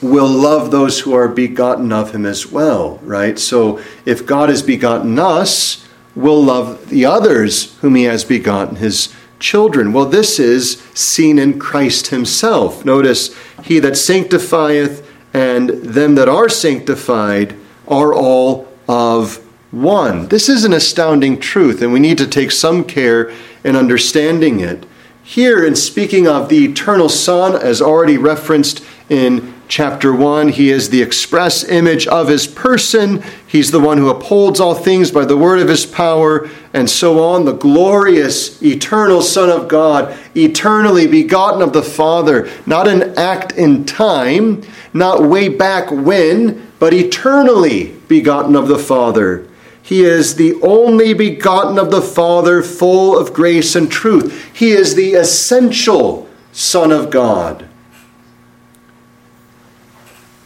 will 0.00 0.28
love 0.28 0.72
those 0.72 0.98
who 0.98 1.12
are 1.14 1.28
begotten 1.28 1.92
of 1.92 2.12
him 2.12 2.26
as 2.26 2.44
well, 2.44 2.98
right? 3.04 3.38
So 3.38 3.80
if 4.04 4.26
God 4.26 4.48
has 4.48 4.62
begotten 4.62 5.16
us, 5.20 5.86
we'll 6.14 6.42
love 6.42 6.88
the 6.88 7.04
others 7.04 7.76
whom 7.78 7.94
he 7.94 8.04
has 8.04 8.24
begotten, 8.24 8.76
his 8.76 9.14
children. 9.38 9.92
Well, 9.92 10.06
this 10.06 10.38
is 10.38 10.80
seen 10.94 11.38
in 11.38 11.58
Christ 11.58 12.08
himself. 12.08 12.84
Notice, 12.84 13.36
he 13.64 13.78
that 13.80 13.96
sanctifieth 13.96 15.08
and 15.34 15.70
them 15.70 16.14
that 16.14 16.28
are 16.28 16.48
sanctified 16.48 17.56
are 17.88 18.14
all 18.14 18.68
of 18.88 19.36
one. 19.70 20.28
This 20.28 20.48
is 20.48 20.64
an 20.64 20.72
astounding 20.72 21.40
truth, 21.40 21.82
and 21.82 21.92
we 21.92 22.00
need 22.00 22.18
to 22.18 22.26
take 22.26 22.50
some 22.52 22.84
care 22.84 23.32
in 23.64 23.74
understanding 23.74 24.60
it. 24.60 24.84
Here, 25.24 25.64
in 25.64 25.76
speaking 25.76 26.28
of 26.28 26.48
the 26.48 26.64
eternal 26.64 27.08
Son, 27.08 27.54
as 27.54 27.80
already 27.80 28.18
referenced 28.18 28.84
in 29.08 29.54
chapter 29.72 30.14
1, 30.14 30.50
he 30.50 30.68
is 30.68 30.90
the 30.90 31.00
express 31.00 31.64
image 31.64 32.06
of 32.06 32.28
his 32.28 32.46
person. 32.46 33.24
He's 33.46 33.70
the 33.70 33.80
one 33.80 33.96
who 33.96 34.10
upholds 34.10 34.60
all 34.60 34.74
things 34.74 35.10
by 35.10 35.24
the 35.24 35.38
word 35.38 35.60
of 35.60 35.68
his 35.70 35.86
power, 35.86 36.46
and 36.74 36.90
so 36.90 37.24
on. 37.24 37.46
The 37.46 37.54
glorious, 37.54 38.62
eternal 38.62 39.22
Son 39.22 39.48
of 39.48 39.68
God, 39.68 40.14
eternally 40.36 41.06
begotten 41.06 41.62
of 41.62 41.72
the 41.72 41.82
Father, 41.82 42.50
not 42.66 42.86
an 42.86 43.18
act 43.18 43.52
in 43.52 43.86
time, 43.86 44.62
not 44.92 45.22
way 45.22 45.48
back 45.48 45.90
when, 45.90 46.70
but 46.78 46.92
eternally 46.92 47.94
begotten 48.08 48.54
of 48.54 48.68
the 48.68 48.78
Father. 48.78 49.48
He 49.82 50.04
is 50.04 50.34
the 50.34 50.60
only 50.60 51.14
begotten 51.14 51.78
of 51.78 51.90
the 51.90 52.02
Father, 52.02 52.62
full 52.62 53.16
of 53.16 53.32
grace 53.32 53.74
and 53.74 53.90
truth. 53.90 54.50
He 54.54 54.72
is 54.72 54.96
the 54.96 55.14
essential 55.14 56.28
Son 56.52 56.92
of 56.92 57.08
God. 57.08 57.70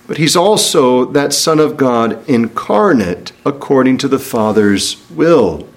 But 0.07 0.19
he's 0.19 0.37
also 0.37 1.05
that 1.07 1.33
Son 1.33 1.59
of 1.59 1.77
God 1.77 2.29
incarnate 2.29 3.33
according 3.45 3.99
to 3.99 4.09
the 4.09 4.19
Father's 4.19 5.05
will. 5.11 5.69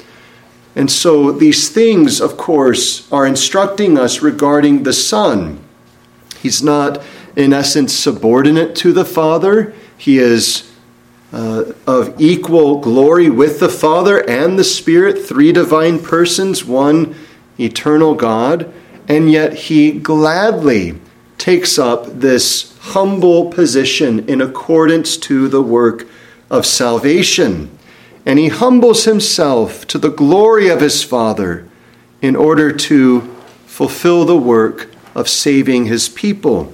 And 0.76 0.92
so 0.92 1.32
these 1.32 1.70
things, 1.70 2.22
of 2.22 2.38
course, 2.38 3.12
are 3.12 3.26
instructing 3.26 3.98
us 3.98 4.22
regarding 4.22 4.84
the 4.84 4.94
Son. 4.94 5.60
He's 6.42 6.62
not 6.62 7.02
in 7.36 7.54
essence, 7.54 7.94
subordinate 7.94 8.76
to 8.76 8.94
the 8.94 9.06
Father. 9.06 9.74
He 9.98 10.20
is 10.20 10.72
uh, 11.32 11.74
of 11.86 12.20
equal 12.20 12.80
glory 12.80 13.30
with 13.30 13.60
the 13.60 13.70
Father 13.70 14.28
and 14.30 14.58
the 14.58 14.64
Spirit, 14.64 15.26
three 15.26 15.52
divine 15.52 16.00
persons, 16.00 16.66
one 16.66 17.16
eternal 17.60 18.16
God, 18.16 18.72
and 19.08 19.32
yet 19.32 19.54
he 19.54 19.92
gladly 19.92 21.00
takes 21.40 21.80
up 21.80 22.06
this 22.06 22.78
humble 22.80 23.50
position 23.50 24.28
in 24.30 24.42
accordance 24.42 25.18
to 25.18 25.48
the 25.48 25.62
work 25.62 26.08
of 26.50 26.66
salvation. 26.66 27.70
And 28.26 28.38
he 28.38 28.50
humbles 28.50 29.06
himself 29.06 29.88
to 29.88 29.98
the 29.98 30.12
glory 30.12 30.68
of 30.68 30.82
his 30.82 31.04
Father 31.04 31.68
in 32.22 32.36
order 32.36 32.72
to 32.72 33.22
fulfill 33.66 34.26
the 34.26 34.38
work 34.38 34.90
of 35.16 35.30
saving 35.30 35.86
his 35.86 36.10
people. 36.10 36.74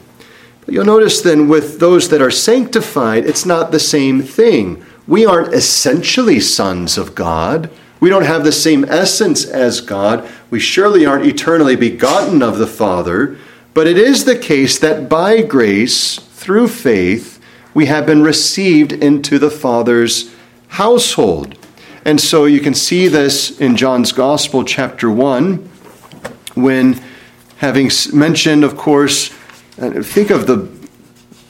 But 0.65 0.73
You'll 0.73 0.85
notice 0.85 1.21
then 1.21 1.47
with 1.47 1.79
those 1.79 2.09
that 2.09 2.21
are 2.21 2.31
sanctified, 2.31 3.25
it's 3.25 3.45
not 3.45 3.71
the 3.71 3.79
same 3.79 4.21
thing. 4.21 4.83
We 5.07 5.25
aren't 5.25 5.53
essentially 5.53 6.39
sons 6.39 6.97
of 6.97 7.13
God. 7.13 7.69
We 7.99 8.09
don't 8.09 8.25
have 8.25 8.43
the 8.43 8.51
same 8.51 8.83
essence 8.85 9.45
as 9.45 9.81
God. 9.81 10.27
We 10.49 10.59
surely 10.59 11.05
aren't 11.05 11.27
eternally 11.27 11.75
begotten 11.75 12.41
of 12.41 12.57
the 12.57 12.67
Father. 12.67 13.37
But 13.75 13.87
it 13.87 13.97
is 13.97 14.23
the 14.23 14.37
case 14.37 14.79
that 14.79 15.09
by 15.09 15.41
grace, 15.41 16.17
through 16.17 16.69
faith, 16.69 17.41
we 17.73 17.87
have 17.87 18.05
been 18.05 18.23
received 18.23 18.93
into 18.93 19.37
the 19.37 19.51
Father's 19.51 20.33
household. 20.69 21.57
And 22.05 22.21
so 22.21 22.45
you 22.45 22.61
can 22.61 22.73
see 22.73 23.09
this 23.09 23.59
in 23.59 23.75
John's 23.75 24.13
Gospel, 24.13 24.63
chapter 24.63 25.11
1, 25.11 25.57
when 26.55 27.03
having 27.57 27.91
mentioned, 28.13 28.63
of 28.63 28.77
course, 28.77 29.27
think 29.73 30.29
of 30.29 30.47
the, 30.47 30.69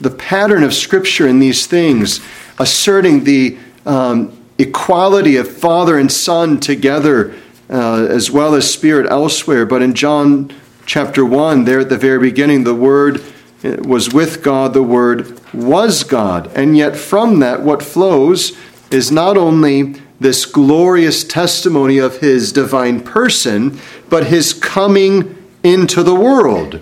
the 0.01 0.09
pattern 0.09 0.63
of 0.63 0.73
Scripture 0.73 1.27
in 1.27 1.37
these 1.37 1.67
things, 1.67 2.21
asserting 2.57 3.25
the 3.25 3.55
um, 3.85 4.35
equality 4.57 5.37
of 5.37 5.47
Father 5.47 5.99
and 5.99 6.11
Son 6.11 6.59
together, 6.59 7.35
uh, 7.69 8.07
as 8.09 8.31
well 8.31 8.55
as 8.55 8.67
Spirit 8.67 9.05
elsewhere. 9.11 9.67
But 9.67 9.83
in 9.83 9.93
John 9.93 10.51
chapter 10.85 11.25
1, 11.25 11.65
there 11.65 11.79
at 11.79 11.89
the 11.89 11.97
very 11.97 12.19
beginning, 12.19 12.63
the 12.63 12.75
Word 12.75 13.21
uh, 13.63 13.77
was 13.83 14.13
with 14.13 14.43
God, 14.43 14.73
the 14.73 14.83
Word 14.83 15.39
was 15.53 16.03
God. 16.03 16.51
And 16.55 16.77
yet, 16.77 16.95
from 16.95 17.39
that, 17.39 17.61
what 17.61 17.83
flows 17.83 18.57
is 18.91 19.11
not 19.11 19.37
only 19.37 19.95
this 20.19 20.45
glorious 20.45 21.23
testimony 21.23 21.97
of 21.97 22.19
His 22.19 22.51
divine 22.51 23.01
person, 23.01 23.79
but 24.09 24.27
His 24.27 24.53
coming 24.53 25.35
into 25.63 26.03
the 26.03 26.15
world. 26.15 26.79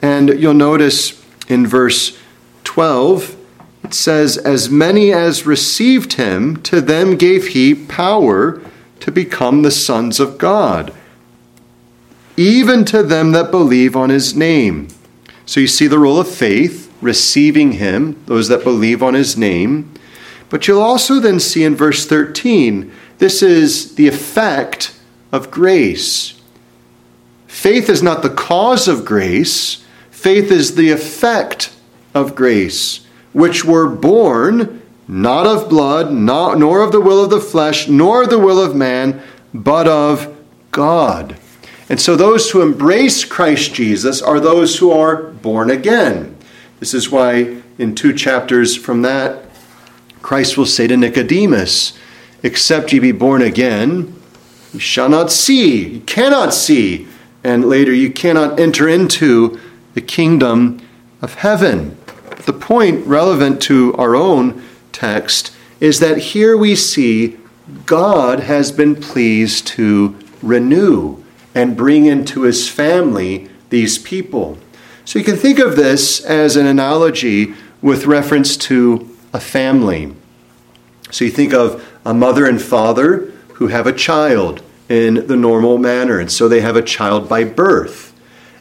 And 0.00 0.40
you'll 0.40 0.54
notice 0.54 1.22
in 1.48 1.66
verse 1.66 2.18
12, 2.64 3.36
it 3.84 3.94
says, 3.94 4.36
As 4.36 4.70
many 4.70 5.12
as 5.12 5.46
received 5.46 6.14
him, 6.14 6.62
to 6.62 6.80
them 6.80 7.16
gave 7.16 7.48
he 7.48 7.74
power 7.74 8.60
to 9.00 9.10
become 9.12 9.62
the 9.62 9.70
sons 9.70 10.20
of 10.20 10.38
God. 10.38 10.92
Even 12.36 12.84
to 12.86 13.02
them 13.02 13.32
that 13.32 13.50
believe 13.50 13.96
on 13.96 14.10
his 14.10 14.34
name. 14.34 14.88
So 15.44 15.60
you 15.60 15.66
see 15.66 15.86
the 15.86 15.98
role 15.98 16.18
of 16.18 16.28
faith, 16.28 16.92
receiving 17.00 17.72
him, 17.72 18.22
those 18.26 18.48
that 18.48 18.64
believe 18.64 19.02
on 19.02 19.14
his 19.14 19.36
name. 19.36 19.92
But 20.48 20.66
you'll 20.66 20.82
also 20.82 21.20
then 21.20 21.40
see 21.40 21.64
in 21.64 21.74
verse 21.74 22.06
13, 22.06 22.92
this 23.18 23.42
is 23.42 23.94
the 23.94 24.08
effect 24.08 24.98
of 25.32 25.50
grace. 25.50 26.40
Faith 27.46 27.88
is 27.88 28.02
not 28.02 28.22
the 28.22 28.30
cause 28.30 28.86
of 28.88 29.04
grace, 29.04 29.84
faith 30.10 30.50
is 30.50 30.74
the 30.74 30.90
effect 30.90 31.74
of 32.14 32.34
grace, 32.34 33.06
which 33.32 33.64
were 33.64 33.88
born 33.88 34.82
not 35.08 35.46
of 35.46 35.68
blood, 35.68 36.12
not, 36.12 36.58
nor 36.58 36.82
of 36.82 36.92
the 36.92 37.00
will 37.00 37.22
of 37.22 37.30
the 37.30 37.40
flesh, 37.40 37.88
nor 37.88 38.26
the 38.26 38.38
will 38.38 38.60
of 38.60 38.74
man, 38.74 39.22
but 39.54 39.86
of 39.86 40.36
God. 40.72 41.36
And 41.88 42.00
so 42.00 42.16
those 42.16 42.50
who 42.50 42.62
embrace 42.62 43.24
Christ 43.24 43.74
Jesus 43.74 44.20
are 44.20 44.40
those 44.40 44.78
who 44.78 44.90
are 44.90 45.22
born 45.22 45.70
again. 45.70 46.36
This 46.80 46.94
is 46.94 47.10
why 47.10 47.62
in 47.78 47.94
two 47.94 48.12
chapters 48.12 48.76
from 48.76 49.02
that, 49.02 49.44
Christ 50.22 50.58
will 50.58 50.66
say 50.66 50.86
to 50.88 50.96
Nicodemus, 50.96 51.96
Except 52.42 52.92
ye 52.92 52.98
be 52.98 53.12
born 53.12 53.42
again, 53.42 54.14
you 54.72 54.80
shall 54.80 55.08
not 55.08 55.30
see, 55.30 55.88
you 55.88 56.00
cannot 56.00 56.52
see, 56.52 57.06
and 57.44 57.64
later 57.64 57.92
you 57.92 58.10
cannot 58.10 58.58
enter 58.58 58.88
into 58.88 59.60
the 59.94 60.00
kingdom 60.00 60.80
of 61.22 61.34
heaven. 61.34 61.96
The 62.44 62.52
point 62.52 63.06
relevant 63.06 63.62
to 63.62 63.94
our 63.94 64.14
own 64.14 64.62
text 64.92 65.52
is 65.80 66.00
that 66.00 66.18
here 66.18 66.56
we 66.56 66.74
see 66.74 67.38
God 67.86 68.40
has 68.40 68.72
been 68.72 68.96
pleased 68.96 69.66
to 69.68 70.16
renew 70.42 71.24
and 71.56 71.74
bring 71.76 72.04
into 72.04 72.42
his 72.42 72.68
family 72.68 73.48
these 73.70 73.96
people. 73.96 74.58
So 75.06 75.18
you 75.18 75.24
can 75.24 75.36
think 75.36 75.58
of 75.58 75.74
this 75.74 76.22
as 76.22 76.54
an 76.54 76.66
analogy 76.66 77.54
with 77.80 78.04
reference 78.04 78.58
to 78.58 79.08
a 79.32 79.40
family. 79.40 80.14
So 81.10 81.24
you 81.24 81.30
think 81.30 81.54
of 81.54 81.82
a 82.04 82.12
mother 82.12 82.44
and 82.44 82.60
father 82.60 83.32
who 83.54 83.68
have 83.68 83.86
a 83.86 83.92
child 83.92 84.62
in 84.90 85.26
the 85.26 85.36
normal 85.36 85.78
manner, 85.78 86.20
and 86.20 86.30
so 86.30 86.46
they 86.46 86.60
have 86.60 86.76
a 86.76 86.82
child 86.82 87.26
by 87.26 87.42
birth. 87.44 88.12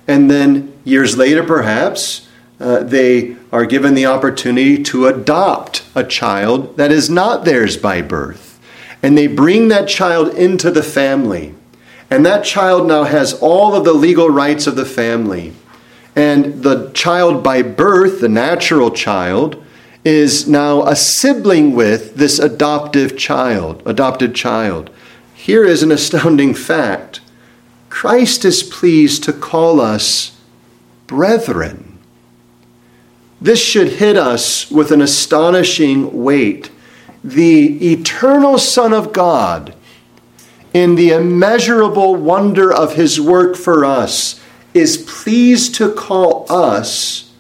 And 0.08 0.32
then 0.32 0.74
years 0.86 1.18
later, 1.18 1.44
perhaps, 1.44 2.30
uh, 2.62 2.84
they 2.84 3.36
are 3.52 3.66
given 3.66 3.94
the 3.94 4.06
opportunity 4.06 4.82
to 4.84 5.08
adopt 5.08 5.84
a 5.96 6.04
child 6.04 6.78
that 6.78 6.92
is 6.92 7.10
not 7.10 7.44
theirs 7.44 7.76
by 7.76 8.02
birth. 8.02 8.58
And 9.04 9.18
they 9.18 9.28
bring 9.28 9.68
that 9.68 9.90
child 9.90 10.34
into 10.36 10.72
the 10.72 10.84
family. 10.84 11.54
And 12.16 12.26
that 12.26 12.46
child 12.46 12.88
now 12.88 13.04
has 13.04 13.34
all 13.34 13.76
of 13.76 13.84
the 13.84 13.92
legal 13.92 14.30
rights 14.30 14.68
of 14.68 14.78
the 14.78 14.86
family. 14.86 15.52
And 16.16 16.64
the 16.64 16.90
child 16.92 17.44
by 17.44 17.62
birth, 17.62 18.22
the 18.22 18.30
natural 18.30 18.90
child, 18.90 19.62
is 20.06 20.48
now 20.48 20.84
a 20.84 20.96
sibling 20.96 21.76
with 21.76 22.16
this 22.16 22.40
adoptive 22.40 23.18
child, 23.18 23.84
adopted 23.86 24.34
child. 24.34 24.92
Here 25.34 25.66
is 25.66 25.84
an 25.84 25.92
astounding 25.92 26.54
fact. 26.54 27.20
Christ 27.90 28.46
is 28.46 28.64
pleased 28.64 29.26
to 29.26 29.34
call 29.34 29.82
us 29.82 30.40
brethren. 31.08 32.00
This 33.42 33.62
should 33.62 33.90
hit 33.90 34.16
us 34.16 34.72
with 34.72 34.94
an 34.94 35.02
astonishing 35.02 36.24
weight. 36.24 36.72
The 37.26 37.92
eternal 37.92 38.58
Son 38.58 38.94
of 38.94 39.12
God, 39.12 39.76
in 40.76 40.96
the 40.96 41.12
immeasurable 41.12 42.18
wonder 42.18 42.72
of 42.72 42.96
his 42.96 43.20
work 43.20 43.56
for 43.56 43.86
us, 43.86 44.42
is 44.74 44.98
pleased 44.98 45.74
to 45.74 45.90
call 45.90 46.46
us 46.50 47.32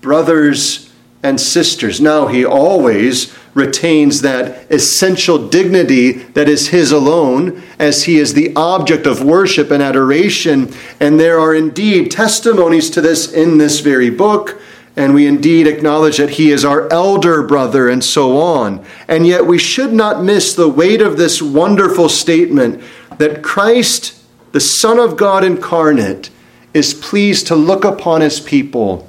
brothers 0.00 0.90
and 1.22 1.40
sisters. 1.40 2.00
Now, 2.00 2.26
he 2.26 2.44
always 2.44 3.32
retains 3.54 4.22
that 4.22 4.68
essential 4.68 5.46
dignity 5.46 6.10
that 6.10 6.48
is 6.48 6.70
his 6.70 6.90
alone, 6.90 7.62
as 7.78 8.02
he 8.04 8.18
is 8.18 8.34
the 8.34 8.52
object 8.56 9.06
of 9.06 9.22
worship 9.22 9.70
and 9.70 9.80
adoration. 9.80 10.74
And 10.98 11.20
there 11.20 11.38
are 11.38 11.54
indeed 11.54 12.10
testimonies 12.10 12.90
to 12.90 13.00
this 13.00 13.32
in 13.32 13.58
this 13.58 13.78
very 13.78 14.10
book 14.10 14.60
and 15.00 15.14
we 15.14 15.26
indeed 15.26 15.66
acknowledge 15.66 16.18
that 16.18 16.28
he 16.28 16.50
is 16.50 16.62
our 16.62 16.86
elder 16.92 17.42
brother 17.42 17.88
and 17.88 18.04
so 18.04 18.36
on. 18.36 18.84
And 19.08 19.26
yet 19.26 19.46
we 19.46 19.56
should 19.56 19.94
not 19.94 20.22
miss 20.22 20.54
the 20.54 20.68
weight 20.68 21.00
of 21.00 21.16
this 21.16 21.40
wonderful 21.40 22.10
statement 22.10 22.84
that 23.16 23.42
Christ, 23.42 24.22
the 24.52 24.60
Son 24.60 24.98
of 24.98 25.16
God 25.16 25.42
incarnate, 25.42 26.28
is 26.74 26.92
pleased 26.92 27.46
to 27.46 27.54
look 27.54 27.82
upon 27.82 28.20
his 28.20 28.40
people 28.40 29.08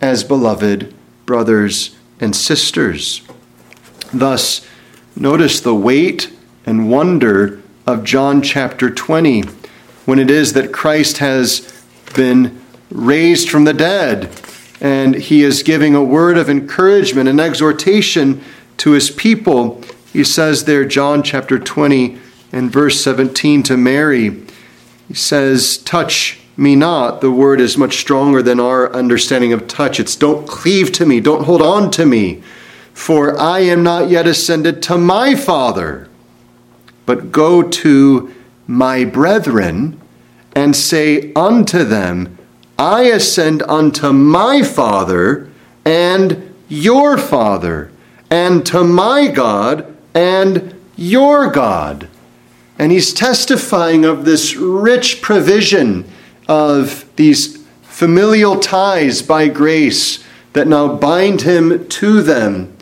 as 0.00 0.22
beloved 0.22 0.94
brothers 1.26 1.96
and 2.20 2.36
sisters. 2.36 3.22
Thus, 4.12 4.64
notice 5.16 5.58
the 5.58 5.74
weight 5.74 6.32
and 6.64 6.88
wonder 6.88 7.60
of 7.88 8.04
John 8.04 8.40
chapter 8.40 8.88
20 8.88 9.42
when 10.04 10.20
it 10.20 10.30
is 10.30 10.52
that 10.52 10.72
Christ 10.72 11.18
has 11.18 11.84
been 12.14 12.62
raised 12.88 13.50
from 13.50 13.64
the 13.64 13.74
dead 13.74 14.32
and 14.84 15.14
he 15.14 15.42
is 15.42 15.62
giving 15.62 15.94
a 15.94 16.04
word 16.04 16.36
of 16.36 16.50
encouragement 16.50 17.26
and 17.26 17.40
exhortation 17.40 18.44
to 18.76 18.90
his 18.90 19.10
people. 19.10 19.80
He 20.12 20.22
says 20.22 20.66
there, 20.66 20.84
John 20.84 21.22
chapter 21.22 21.58
20 21.58 22.18
and 22.52 22.70
verse 22.70 23.02
17 23.02 23.62
to 23.62 23.78
Mary, 23.78 24.42
he 25.08 25.14
says, 25.14 25.78
Touch 25.78 26.38
me 26.54 26.76
not. 26.76 27.22
The 27.22 27.30
word 27.30 27.62
is 27.62 27.78
much 27.78 27.96
stronger 27.96 28.42
than 28.42 28.60
our 28.60 28.92
understanding 28.92 29.54
of 29.54 29.66
touch. 29.68 29.98
It's 29.98 30.16
don't 30.16 30.46
cleave 30.46 30.92
to 30.92 31.06
me, 31.06 31.18
don't 31.18 31.44
hold 31.44 31.62
on 31.62 31.90
to 31.92 32.04
me, 32.04 32.42
for 32.92 33.40
I 33.40 33.60
am 33.60 33.82
not 33.82 34.10
yet 34.10 34.26
ascended 34.26 34.82
to 34.82 34.98
my 34.98 35.34
Father, 35.34 36.10
but 37.06 37.32
go 37.32 37.62
to 37.62 38.34
my 38.66 39.06
brethren 39.06 39.98
and 40.54 40.76
say 40.76 41.32
unto 41.32 41.84
them, 41.84 42.33
I 42.78 43.04
ascend 43.04 43.62
unto 43.62 44.12
my 44.12 44.62
Father 44.62 45.48
and 45.84 46.54
your 46.68 47.18
Father, 47.18 47.90
and 48.30 48.64
to 48.66 48.82
my 48.82 49.28
God 49.28 49.94
and 50.14 50.74
your 50.96 51.50
God. 51.50 52.08
And 52.78 52.90
he's 52.90 53.12
testifying 53.12 54.04
of 54.04 54.24
this 54.24 54.56
rich 54.56 55.22
provision 55.22 56.10
of 56.48 57.04
these 57.16 57.64
familial 57.82 58.58
ties 58.58 59.22
by 59.22 59.48
grace 59.48 60.24
that 60.52 60.66
now 60.66 60.96
bind 60.96 61.42
him 61.42 61.86
to 61.88 62.22
them 62.22 62.76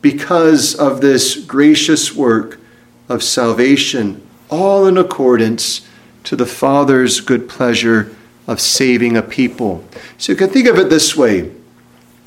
because 0.00 0.74
of 0.74 1.00
this 1.00 1.36
gracious 1.36 2.14
work 2.14 2.60
of 3.08 3.22
salvation, 3.22 4.24
all 4.50 4.86
in 4.86 4.96
accordance 4.96 5.86
to 6.24 6.36
the 6.36 6.46
Father's 6.46 7.20
good 7.20 7.48
pleasure 7.48 8.14
of 8.46 8.60
saving 8.60 9.16
a 9.16 9.22
people. 9.22 9.84
So 10.18 10.32
you 10.32 10.36
can 10.36 10.50
think 10.50 10.68
of 10.68 10.78
it 10.78 10.90
this 10.90 11.16
way 11.16 11.50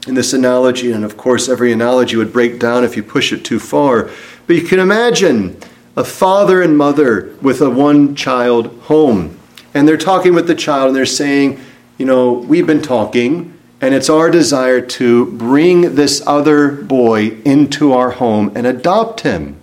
in 0.08 0.14
this 0.14 0.34
analogy, 0.34 0.92
and 0.92 1.04
of 1.04 1.18
course, 1.18 1.50
every 1.50 1.72
analogy 1.72 2.16
would 2.16 2.32
break 2.32 2.60
down 2.60 2.84
if 2.84 2.96
you 2.96 3.04
push 3.04 3.34
it 3.34 3.44
too 3.44 3.60
far. 3.60 4.10
But 4.46 4.56
you 4.56 4.62
can 4.62 4.80
imagine 4.80 5.58
a 5.96 6.04
father 6.04 6.62
and 6.62 6.78
mother 6.78 7.36
with 7.42 7.62
a 7.62 7.70
one 7.70 8.16
child 8.16 8.68
home, 8.84 9.38
and 9.74 9.88
they're 9.88 9.98
talking 9.98 10.34
with 10.34 10.48
the 10.48 10.56
child 10.56 10.88
and 10.88 10.96
they're 10.96 11.06
saying, 11.06 11.60
You 11.98 12.06
know, 12.06 12.34
we've 12.34 12.68
been 12.68 12.82
talking. 12.82 13.54
And 13.80 13.94
it's 13.94 14.10
our 14.10 14.32
desire 14.32 14.82
to 14.82 15.28
bring 15.34 15.94
this 15.94 16.24
other 16.26 16.72
boy 16.72 17.38
into 17.46 17.94
our 17.94 18.10
home 18.10 18.52
and 18.56 18.66
adopt 18.66 19.22
him. 19.22 19.60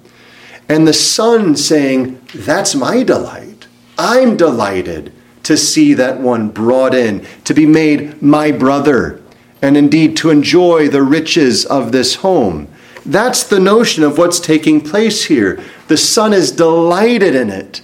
And 0.69 0.87
the 0.87 0.93
son 0.93 1.57
saying, 1.57 2.21
That's 2.33 2.77
my 2.77 3.03
delight. 3.03 3.67
I'm 3.99 4.37
delighted 4.37 5.13
to 5.45 5.57
see 5.57 5.95
that 5.95 6.21
one 6.21 6.49
brought 6.49 6.95
in, 6.95 7.27
to 7.45 7.55
be 7.55 7.67
made 7.67 8.21
my 8.21 8.51
brother, 8.51 9.23
and 9.63 9.77
indeed 9.77 10.17
to 10.19 10.31
enjoy 10.31 10.89
the 10.89 11.03
riches 11.03 11.65
of 11.65 11.93
this 11.93 12.17
home. 12.17 12.69
That's 13.07 13.45
the 13.45 13.61
notion 13.61 14.03
of 14.03 14.19
what's 14.19 14.41
taking 14.41 14.81
place 14.81 15.25
here. 15.25 15.63
The 15.89 15.97
Son 15.97 16.33
is 16.33 16.51
delighted 16.51 17.35
in 17.35 17.51
it. 17.51 17.83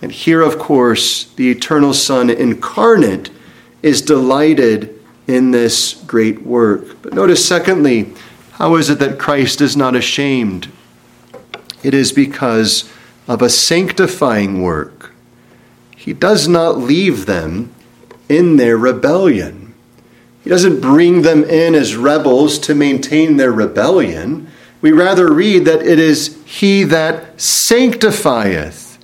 And 0.00 0.10
here, 0.10 0.40
of 0.40 0.58
course, 0.58 1.32
the 1.34 1.50
eternal 1.50 1.94
Son 1.94 2.30
incarnate 2.30 3.30
is 3.82 4.02
delighted 4.02 4.98
in 5.26 5.50
this 5.50 5.94
great 6.06 6.42
work. 6.42 7.02
But 7.02 7.12
notice, 7.12 7.46
secondly, 7.46 8.12
how 8.52 8.76
is 8.76 8.88
it 8.88 8.98
that 8.98 9.18
Christ 9.18 9.60
is 9.60 9.76
not 9.76 9.94
ashamed? 9.94 10.70
It 11.82 11.92
is 11.92 12.12
because 12.12 12.90
of 13.28 13.42
a 13.42 13.50
sanctifying 13.50 14.62
work. 14.62 14.93
He 16.04 16.12
does 16.12 16.46
not 16.46 16.76
leave 16.76 17.24
them 17.24 17.72
in 18.28 18.56
their 18.56 18.76
rebellion. 18.76 19.72
He 20.42 20.50
doesn't 20.50 20.82
bring 20.82 21.22
them 21.22 21.44
in 21.44 21.74
as 21.74 21.96
rebels 21.96 22.58
to 22.58 22.74
maintain 22.74 23.38
their 23.38 23.50
rebellion. 23.50 24.48
We 24.82 24.92
rather 24.92 25.32
read 25.32 25.64
that 25.64 25.80
it 25.80 25.98
is 25.98 26.36
He 26.44 26.82
that 26.84 27.40
sanctifieth. 27.40 28.98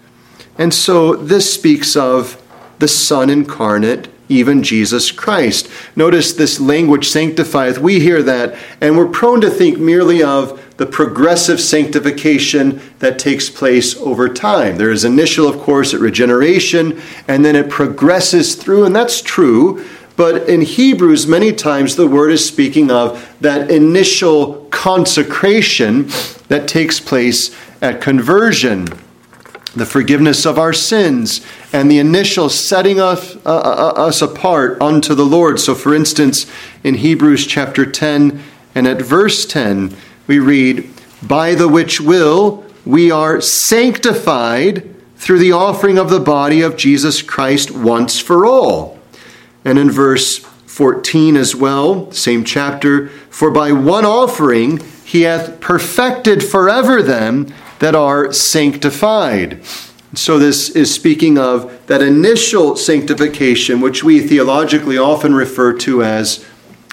And 0.59 0.75
so 0.75 1.17
this 1.17 1.55
speaks 1.55 1.97
of 1.97 2.37
the 2.81 2.89
Son 2.89 3.31
incarnate, 3.31 4.09
even 4.29 4.63
Jesus 4.63 5.11
Christ. 5.11 5.71
Notice 5.97 6.35
this 6.35 6.61
language 6.61 7.09
sanctifieth. 7.09 7.79
We 7.79 8.01
hear 8.01 8.23
that, 8.25 8.59
and 8.79 8.99
we're 8.99 9.09
prone 9.09 9.41
to 9.41 9.49
think 9.49 9.79
merely 9.79 10.23
of 10.23 10.60
the 10.81 10.87
progressive 10.87 11.61
sanctification 11.61 12.81
that 13.01 13.19
takes 13.19 13.51
place 13.51 13.95
over 13.99 14.31
time. 14.31 14.79
There 14.79 14.90
is 14.90 15.05
initial, 15.05 15.47
of 15.47 15.59
course, 15.59 15.93
at 15.93 16.01
regeneration, 16.01 17.03
and 17.29 17.45
then 17.45 17.55
it 17.55 17.69
progresses 17.69 18.55
through, 18.55 18.87
and 18.87 18.97
that's 18.97 19.21
true. 19.21 19.85
But 20.16 20.49
in 20.49 20.62
Hebrews, 20.62 21.27
many 21.27 21.53
times 21.53 21.97
the 21.97 22.07
word 22.07 22.31
is 22.31 22.49
speaking 22.49 22.90
of 22.90 23.31
that 23.43 23.71
initial 23.71 24.69
consecration 24.71 26.09
that 26.49 26.66
takes 26.66 26.99
place 26.99 27.55
at 27.83 28.01
conversion 28.01 28.88
the 29.75 29.87
forgiveness 29.87 30.47
of 30.47 30.59
our 30.59 30.73
sins, 30.73 31.47
and 31.73 31.88
the 31.88 31.99
initial 31.99 32.49
setting 32.49 32.99
us, 32.99 33.37
uh, 33.37 33.40
uh, 33.47 33.93
uh, 33.97 34.07
us 34.07 34.21
apart 34.21 34.81
unto 34.83 35.14
the 35.14 35.25
Lord. 35.25 35.61
So, 35.61 35.77
for 35.77 35.95
instance, 35.95 36.51
in 36.83 36.95
Hebrews 36.97 37.47
chapter 37.47 37.87
10 37.87 38.43
and 38.75 38.88
at 38.88 39.01
verse 39.01 39.47
10, 39.47 39.97
we 40.31 40.38
read, 40.38 40.88
By 41.25 41.57
the 41.57 41.66
which 41.66 42.01
will 42.01 42.64
we 42.87 43.11
are 43.11 43.40
sanctified 43.40 44.88
through 45.16 45.40
the 45.40 45.51
offering 45.51 45.99
of 45.99 46.09
the 46.09 46.21
body 46.21 46.62
of 46.62 46.77
Jesus 46.77 47.21
Christ 47.21 47.73
once 47.73 48.21
for 48.21 48.47
all. 48.47 48.97
And 49.64 49.77
in 49.77 49.90
verse 49.90 50.38
14 50.38 51.37
as 51.37 51.57
well, 51.57 52.12
same 52.12 52.45
chapter, 52.45 53.09
For 53.09 53.51
by 53.51 53.73
one 53.73 54.05
offering 54.05 54.79
he 55.05 55.23
hath 55.23 55.59
perfected 55.59 56.45
forever 56.45 57.03
them 57.03 57.53
that 57.81 57.97
are 57.97 58.33
sanctified. 58.33 59.64
So, 60.14 60.38
this 60.38 60.71
is 60.71 60.95
speaking 60.95 61.38
of 61.38 61.87
that 61.88 62.03
initial 62.03 62.77
sanctification, 62.77 63.81
which 63.81 64.05
we 64.05 64.21
theologically 64.21 64.97
often 64.97 65.35
refer 65.35 65.73
to 65.79 66.05
as 66.05 66.47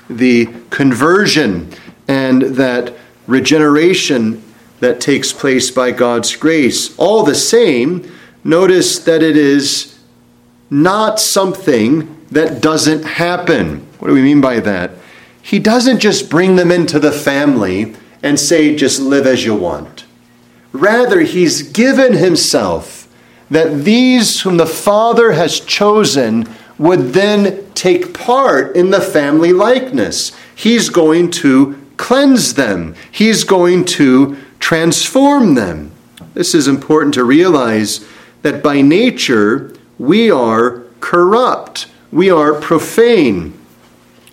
the 0.09 0.49
conversion 0.71 1.71
and 2.07 2.41
that 2.41 2.95
regeneration 3.27 4.43
that 4.79 5.01
takes 5.01 5.33
place 5.33 5.69
by 5.69 5.91
God's 5.91 6.35
grace. 6.35 6.97
All 6.97 7.23
the 7.23 7.35
same, 7.35 8.11
notice 8.43 8.99
that 8.99 9.21
it 9.21 9.37
is 9.37 9.99
not 10.69 11.19
something 11.19 12.25
that 12.31 12.61
doesn't 12.61 13.03
happen. 13.03 13.79
What 13.99 14.09
do 14.09 14.13
we 14.13 14.21
mean 14.21 14.41
by 14.41 14.59
that? 14.61 14.91
He 15.41 15.59
doesn't 15.59 15.99
just 15.99 16.29
bring 16.29 16.55
them 16.55 16.71
into 16.71 16.99
the 16.99 17.11
family 17.11 17.95
and 18.21 18.39
say, 18.39 18.75
just 18.75 18.99
live 18.99 19.25
as 19.25 19.45
you 19.45 19.55
want. 19.55 20.05
Rather, 20.73 21.21
he's 21.21 21.61
given 21.61 22.13
himself 22.13 23.07
that 23.49 23.85
these 23.85 24.41
whom 24.41 24.57
the 24.57 24.65
Father 24.65 25.31
has 25.31 25.59
chosen 25.59 26.47
would 26.77 27.13
then 27.13 27.71
take 27.73 28.13
part 28.13 28.75
in 28.75 28.91
the 28.91 29.01
family 29.01 29.53
likeness. 29.53 30.35
He's 30.53 30.89
going 30.89 31.31
to 31.31 31.76
cleanse 31.97 32.53
them, 32.53 32.95
he's 33.11 33.43
going 33.43 33.85
to 33.85 34.37
transform 34.59 35.55
them. 35.55 35.91
This 36.33 36.53
is 36.53 36.67
important 36.67 37.13
to 37.15 37.23
realize 37.23 38.07
that 38.43 38.63
by 38.63 38.81
nature 38.81 39.75
we 39.97 40.31
are 40.31 40.83
corrupt, 40.99 41.87
we 42.11 42.29
are 42.29 42.53
profane, 42.53 43.57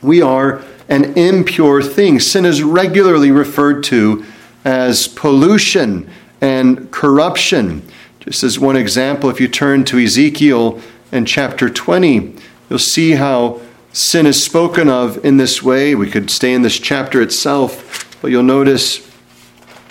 we 0.03 0.20
are 0.20 0.62
an 0.88 1.16
impure 1.16 1.83
thing. 1.83 2.20
Sin 2.20 2.44
is 2.44 2.62
regularly 2.62 3.31
referred 3.31 3.83
to 3.85 4.24
as 4.64 5.09
pollution 5.09 6.09
and 6.40 6.90
corruption. 6.90 7.83
Just 8.20 8.42
as 8.42 8.59
one 8.59 8.77
example, 8.77 9.31
if 9.31 9.40
you 9.40 9.48
turn 9.48 9.85
to 9.85 9.98
Ezekiel 9.98 10.81
in 11.11 11.24
chapter 11.24 11.68
20, 11.70 12.35
you'll 12.68 12.79
see 12.79 13.12
how 13.12 13.61
sin 13.94 14.26
is 14.26 14.42
spoken 14.42 14.88
of 14.88 15.24
in 15.24 15.37
this 15.37 15.62
way. 15.62 15.94
We 15.94 16.11
could 16.11 16.28
stay 16.28 16.52
in 16.52 16.62
this 16.62 16.78
chapter 16.78 17.22
itself, 17.22 18.18
but 18.20 18.30
you'll 18.30 18.42
notice 18.42 19.09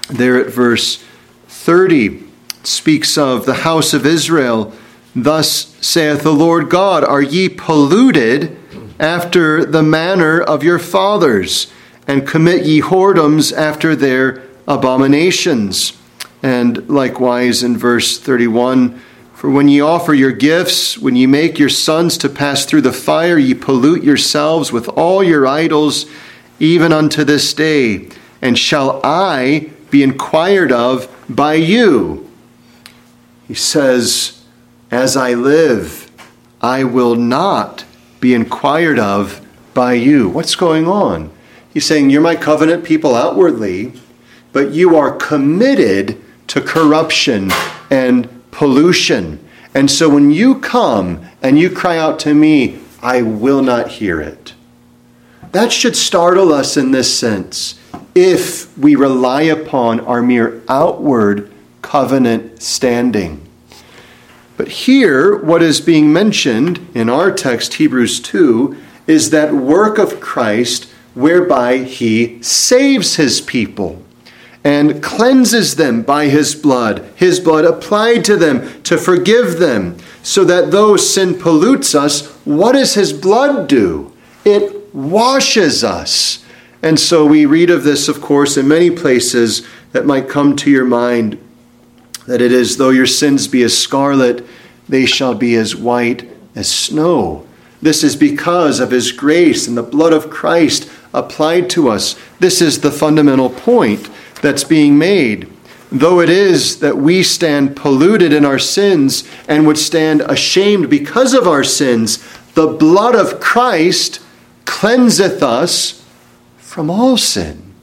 there 0.09 0.37
at 0.37 0.53
verse 0.53 1.01
30 1.47 2.21
speaks 2.63 3.17
of 3.17 3.45
the 3.45 3.53
house 3.53 3.93
of 3.93 4.05
Israel. 4.05 4.73
Thus 5.15 5.73
saith 5.79 6.21
the 6.21 6.33
Lord 6.33 6.69
God, 6.69 7.05
Are 7.05 7.21
ye 7.21 7.47
polluted 7.47 8.57
after 8.99 9.63
the 9.63 9.83
manner 9.83 10.41
of 10.41 10.63
your 10.63 10.79
fathers, 10.79 11.71
and 12.05 12.27
commit 12.27 12.65
ye 12.65 12.81
whoredoms 12.81 13.55
after 13.55 13.95
their 13.95 14.43
abominations? 14.67 15.97
And 16.41 16.89
likewise 16.89 17.63
in 17.63 17.77
verse 17.77 18.19
31 18.19 19.01
For 19.43 19.49
when 19.49 19.67
ye 19.67 19.81
offer 19.81 20.13
your 20.13 20.31
gifts, 20.31 20.97
when 20.97 21.17
ye 21.17 21.27
make 21.27 21.59
your 21.59 21.67
sons 21.67 22.17
to 22.19 22.29
pass 22.29 22.63
through 22.63 22.83
the 22.83 22.93
fire, 22.93 23.37
ye 23.37 23.53
pollute 23.53 24.01
yourselves 24.01 24.71
with 24.71 24.87
all 24.87 25.21
your 25.21 25.45
idols, 25.45 26.05
even 26.61 26.93
unto 26.93 27.25
this 27.25 27.53
day. 27.53 28.07
And 28.41 28.57
shall 28.57 29.01
I 29.03 29.69
be 29.91 30.01
inquired 30.01 30.71
of 30.71 31.13
by 31.27 31.55
you? 31.55 32.31
He 33.45 33.53
says, 33.53 34.41
As 34.89 35.17
I 35.17 35.33
live, 35.33 36.09
I 36.61 36.85
will 36.85 37.15
not 37.15 37.83
be 38.21 38.33
inquired 38.33 38.97
of 38.97 39.45
by 39.73 39.95
you. 39.95 40.29
What's 40.29 40.55
going 40.55 40.87
on? 40.87 41.29
He's 41.73 41.85
saying, 41.85 42.11
You're 42.11 42.21
my 42.21 42.37
covenant 42.37 42.85
people 42.85 43.13
outwardly, 43.13 43.91
but 44.53 44.71
you 44.71 44.95
are 44.95 45.11
committed 45.11 46.21
to 46.47 46.61
corruption 46.61 47.51
and 47.89 48.32
pollution. 48.53 49.43
And 49.73 49.89
so 49.89 50.07
when 50.07 50.31
you 50.31 50.59
come 50.59 51.25
and 51.41 51.57
you 51.59 51.69
cry 51.69 51.97
out 51.97 52.19
to 52.19 52.33
me, 52.33 52.79
I 53.01 53.21
will 53.21 53.61
not 53.61 53.89
hear 53.89 54.21
it. 54.21 54.53
That 55.51 55.71
should 55.71 55.95
startle 55.95 56.53
us 56.53 56.77
in 56.77 56.91
this 56.91 57.17
sense 57.17 57.79
if 58.15 58.75
we 58.77 58.95
rely 58.95 59.41
upon 59.41 59.99
our 59.99 60.21
mere 60.21 60.61
outward 60.69 61.51
covenant 61.81 62.61
standing. 62.61 63.47
But 64.55 64.67
here, 64.67 65.35
what 65.35 65.63
is 65.63 65.81
being 65.81 66.13
mentioned 66.13 66.87
in 66.93 67.09
our 67.09 67.31
text, 67.31 67.75
Hebrews 67.75 68.19
2, 68.19 68.77
is 69.07 69.31
that 69.31 69.53
work 69.53 69.97
of 69.97 70.19
Christ 70.19 70.89
whereby 71.15 71.79
he 71.79 72.41
saves 72.41 73.15
his 73.15 73.41
people 73.41 74.02
and 74.63 75.03
cleanses 75.03 75.75
them 75.75 76.01
by 76.01 76.27
his 76.27 76.55
blood, 76.55 77.05
his 77.15 77.39
blood 77.39 77.65
applied 77.65 78.23
to 78.25 78.37
them 78.37 78.81
to 78.83 78.97
forgive 78.97 79.59
them, 79.59 79.97
so 80.21 80.43
that 80.45 80.71
though 80.71 80.95
sin 80.95 81.37
pollutes 81.37 81.93
us, 81.93 82.27
what 82.45 82.71
does 82.71 82.93
his 82.93 83.11
blood 83.11 83.67
do? 83.67 84.13
It 84.45 84.93
washes 84.93 85.83
us. 85.83 86.45
And 86.81 86.99
so 86.99 87.25
we 87.25 87.45
read 87.45 87.69
of 87.69 87.83
this, 87.83 88.07
of 88.07 88.21
course, 88.21 88.57
in 88.57 88.67
many 88.67 88.89
places 88.89 89.65
that 89.91 90.05
might 90.05 90.29
come 90.29 90.55
to 90.57 90.71
your 90.71 90.85
mind 90.85 91.39
that 92.25 92.41
it 92.41 92.51
is, 92.51 92.77
though 92.77 92.89
your 92.89 93.05
sins 93.05 93.47
be 93.47 93.63
as 93.63 93.77
scarlet, 93.77 94.45
they 94.87 95.05
shall 95.05 95.35
be 95.35 95.55
as 95.55 95.75
white 95.75 96.29
as 96.55 96.71
snow. 96.71 97.45
This 97.81 98.03
is 98.03 98.15
because 98.15 98.79
of 98.79 98.91
his 98.91 99.11
grace 99.11 99.67
and 99.67 99.77
the 99.77 99.83
blood 99.83 100.13
of 100.13 100.29
Christ 100.29 100.89
applied 101.13 101.69
to 101.71 101.89
us. 101.89 102.17
This 102.39 102.61
is 102.61 102.79
the 102.79 102.91
fundamental 102.91 103.49
point 103.49 104.09
that's 104.43 104.63
being 104.63 104.99
made. 104.99 105.49
Though 105.91 106.19
it 106.19 106.29
is 106.29 106.79
that 106.79 106.97
we 106.97 107.23
stand 107.23 107.75
polluted 107.75 108.33
in 108.33 108.45
our 108.45 108.59
sins 108.59 109.27
and 109.47 109.65
would 109.65 109.77
stand 109.77 110.21
ashamed 110.21 110.89
because 110.89 111.33
of 111.33 111.47
our 111.47 111.63
sins, 111.63 112.23
the 112.53 112.67
blood 112.67 113.15
of 113.15 113.39
Christ 113.39 114.19
cleanseth 114.65 115.41
us 115.41 116.05
from 116.57 116.89
all 116.89 117.17
sin. 117.17 117.73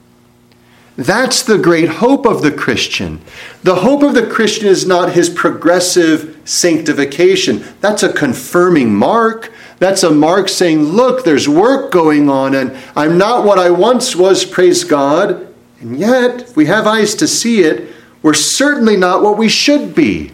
That's 0.97 1.41
the 1.41 1.57
great 1.57 1.87
hope 1.87 2.25
of 2.25 2.41
the 2.41 2.51
Christian. 2.51 3.21
The 3.63 3.75
hope 3.75 4.03
of 4.03 4.13
the 4.13 4.27
Christian 4.27 4.67
is 4.67 4.85
not 4.85 5.13
his 5.13 5.29
progressive 5.29 6.39
sanctification. 6.43 7.63
That's 7.79 8.03
a 8.03 8.13
confirming 8.13 8.93
mark. 8.93 9.51
That's 9.79 10.03
a 10.03 10.11
mark 10.11 10.49
saying, 10.49 10.83
look, 10.83 11.23
there's 11.23 11.47
work 11.49 11.91
going 11.91 12.29
on, 12.29 12.53
and 12.53 12.77
I'm 12.95 13.17
not 13.17 13.45
what 13.45 13.57
I 13.57 13.71
once 13.71 14.15
was, 14.15 14.45
praise 14.45 14.83
God. 14.83 15.50
And 15.81 15.99
yet, 15.99 16.41
if 16.41 16.55
we 16.55 16.67
have 16.67 16.87
eyes 16.87 17.15
to 17.15 17.27
see 17.27 17.61
it, 17.61 17.93
we're 18.21 18.33
certainly 18.33 18.95
not 18.95 19.23
what 19.23 19.37
we 19.37 19.49
should 19.49 19.95
be. 19.95 20.31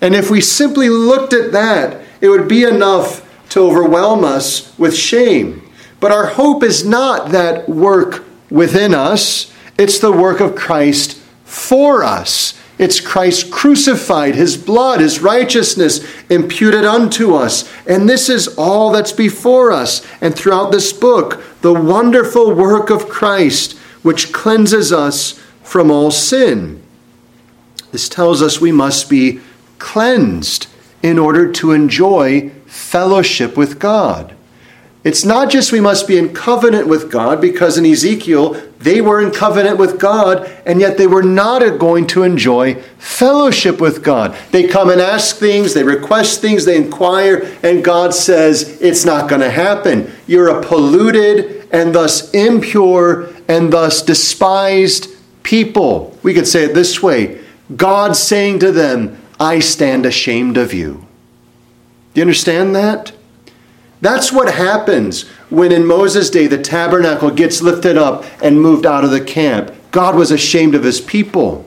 And 0.00 0.14
if 0.14 0.30
we 0.30 0.40
simply 0.40 0.88
looked 0.88 1.32
at 1.32 1.52
that, 1.52 2.02
it 2.20 2.28
would 2.28 2.48
be 2.48 2.64
enough 2.64 3.26
to 3.50 3.60
overwhelm 3.60 4.24
us 4.24 4.76
with 4.78 4.96
shame. 4.96 5.62
But 6.00 6.12
our 6.12 6.26
hope 6.26 6.62
is 6.62 6.84
not 6.84 7.30
that 7.30 7.68
work 7.68 8.24
within 8.50 8.94
us, 8.94 9.52
it's 9.78 9.98
the 9.98 10.12
work 10.12 10.40
of 10.40 10.56
Christ 10.56 11.18
for 11.44 12.02
us. 12.02 12.58
It's 12.78 12.98
Christ 12.98 13.50
crucified, 13.50 14.34
his 14.34 14.56
blood, 14.56 15.00
his 15.00 15.20
righteousness 15.20 16.02
imputed 16.30 16.84
unto 16.86 17.34
us. 17.34 17.70
And 17.86 18.08
this 18.08 18.30
is 18.30 18.48
all 18.56 18.90
that's 18.90 19.12
before 19.12 19.70
us. 19.70 20.06
And 20.22 20.34
throughout 20.34 20.72
this 20.72 20.90
book, 20.90 21.42
the 21.60 21.74
wonderful 21.74 22.54
work 22.54 22.88
of 22.88 23.10
Christ 23.10 23.78
which 24.02 24.32
cleanses 24.32 24.92
us 24.92 25.40
from 25.62 25.90
all 25.90 26.10
sin. 26.10 26.82
This 27.92 28.08
tells 28.08 28.42
us 28.42 28.60
we 28.60 28.72
must 28.72 29.10
be 29.10 29.40
cleansed 29.78 30.66
in 31.02 31.18
order 31.18 31.50
to 31.52 31.72
enjoy 31.72 32.50
fellowship 32.66 33.56
with 33.56 33.78
God. 33.78 34.34
It's 35.02 35.24
not 35.24 35.48
just 35.48 35.72
we 35.72 35.80
must 35.80 36.06
be 36.06 36.18
in 36.18 36.34
covenant 36.34 36.86
with 36.86 37.10
God, 37.10 37.40
because 37.40 37.78
in 37.78 37.86
Ezekiel, 37.86 38.52
they 38.78 39.00
were 39.00 39.20
in 39.20 39.30
covenant 39.30 39.78
with 39.78 39.98
God, 39.98 40.44
and 40.66 40.78
yet 40.78 40.98
they 40.98 41.06
were 41.06 41.22
not 41.22 41.60
going 41.78 42.06
to 42.08 42.22
enjoy 42.22 42.74
fellowship 42.98 43.80
with 43.80 44.04
God. 44.04 44.36
They 44.50 44.68
come 44.68 44.90
and 44.90 45.00
ask 45.00 45.36
things, 45.36 45.72
they 45.72 45.84
request 45.84 46.42
things, 46.42 46.66
they 46.66 46.76
inquire, 46.76 47.50
and 47.62 47.82
God 47.82 48.12
says, 48.12 48.80
It's 48.82 49.06
not 49.06 49.30
going 49.30 49.40
to 49.40 49.50
happen. 49.50 50.12
You're 50.26 50.48
a 50.48 50.62
polluted 50.62 51.59
and 51.72 51.94
thus 51.94 52.30
impure 52.32 53.28
and 53.48 53.72
thus 53.72 54.02
despised 54.02 55.08
people. 55.42 56.16
We 56.22 56.34
could 56.34 56.46
say 56.46 56.64
it 56.64 56.74
this 56.74 57.02
way 57.02 57.40
God 57.76 58.16
saying 58.16 58.60
to 58.60 58.72
them, 58.72 59.18
I 59.38 59.60
stand 59.60 60.04
ashamed 60.06 60.56
of 60.56 60.74
you. 60.74 61.06
Do 62.12 62.20
you 62.20 62.22
understand 62.22 62.74
that? 62.74 63.12
That's 64.00 64.32
what 64.32 64.54
happens 64.54 65.28
when 65.50 65.72
in 65.72 65.86
Moses' 65.86 66.30
day 66.30 66.46
the 66.46 66.60
tabernacle 66.60 67.30
gets 67.30 67.62
lifted 67.62 67.96
up 67.96 68.24
and 68.42 68.60
moved 68.60 68.86
out 68.86 69.04
of 69.04 69.10
the 69.10 69.20
camp. 69.20 69.72
God 69.90 70.16
was 70.16 70.30
ashamed 70.30 70.74
of 70.74 70.84
his 70.84 71.00
people. 71.00 71.66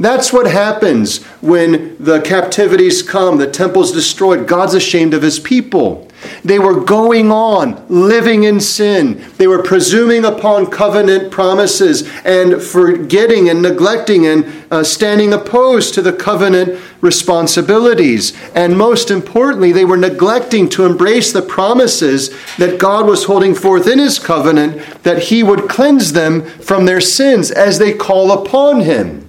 That's 0.00 0.32
what 0.32 0.46
happens 0.46 1.24
when 1.40 1.96
the 1.98 2.20
captivities 2.20 3.02
come, 3.02 3.38
the 3.38 3.50
temple's 3.50 3.92
destroyed. 3.92 4.46
God's 4.46 4.74
ashamed 4.74 5.12
of 5.12 5.22
his 5.22 5.40
people. 5.40 6.07
They 6.44 6.58
were 6.58 6.80
going 6.80 7.30
on, 7.30 7.84
living 7.88 8.44
in 8.44 8.60
sin. 8.60 9.24
They 9.36 9.46
were 9.46 9.62
presuming 9.62 10.24
upon 10.24 10.66
covenant 10.66 11.30
promises 11.30 12.08
and 12.24 12.62
forgetting 12.62 13.48
and 13.48 13.62
neglecting 13.62 14.26
and 14.26 14.46
uh, 14.70 14.84
standing 14.84 15.32
opposed 15.32 15.94
to 15.94 16.02
the 16.02 16.12
covenant 16.12 16.80
responsibilities. 17.00 18.36
And 18.54 18.76
most 18.76 19.10
importantly, 19.10 19.72
they 19.72 19.84
were 19.84 19.96
neglecting 19.96 20.68
to 20.70 20.84
embrace 20.84 21.32
the 21.32 21.42
promises 21.42 22.30
that 22.56 22.78
God 22.78 23.06
was 23.06 23.24
holding 23.24 23.54
forth 23.54 23.86
in 23.86 23.98
his 23.98 24.18
covenant 24.18 25.02
that 25.02 25.24
he 25.24 25.42
would 25.42 25.68
cleanse 25.68 26.12
them 26.12 26.44
from 26.44 26.84
their 26.84 27.00
sins 27.00 27.50
as 27.50 27.78
they 27.78 27.92
call 27.94 28.32
upon 28.32 28.80
him. 28.80 29.28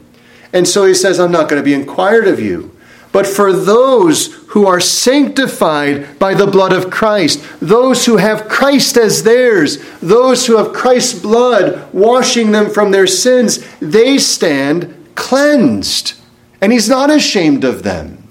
And 0.52 0.68
so 0.68 0.86
he 0.86 0.94
says, 0.94 1.20
I'm 1.20 1.32
not 1.32 1.50
going 1.50 1.62
to 1.62 1.66
be 1.66 1.74
inquired 1.74 2.28
of 2.28 2.40
you. 2.40 2.76
But 3.12 3.26
for 3.26 3.52
those 3.52 4.34
who 4.50 4.68
are 4.68 4.80
sanctified 4.80 6.20
by 6.20 6.36
the 6.36 6.48
blood 6.48 6.74
of 6.74 6.92
Christ, 6.92 7.44
those 7.60 8.06
who 8.06 8.18
have 8.18 8.48
Christ 8.48 8.98
as 8.98 9.24
theirs, 9.24 9.80
those 10.00 10.46
who 10.46 10.58
have 10.58 10.74
Christ's 10.74 11.20
blood 11.20 11.92
washing 11.92 12.52
them 12.52 12.70
from 12.70 12.92
their 12.92 13.08
sins, 13.08 13.66
they 13.80 14.18
stand 14.20 14.96
cleansed. 15.16 16.14
And 16.62 16.72
he's 16.72 16.90
not 16.90 17.10
ashamed 17.10 17.64
of 17.64 17.84
them. 17.84 18.28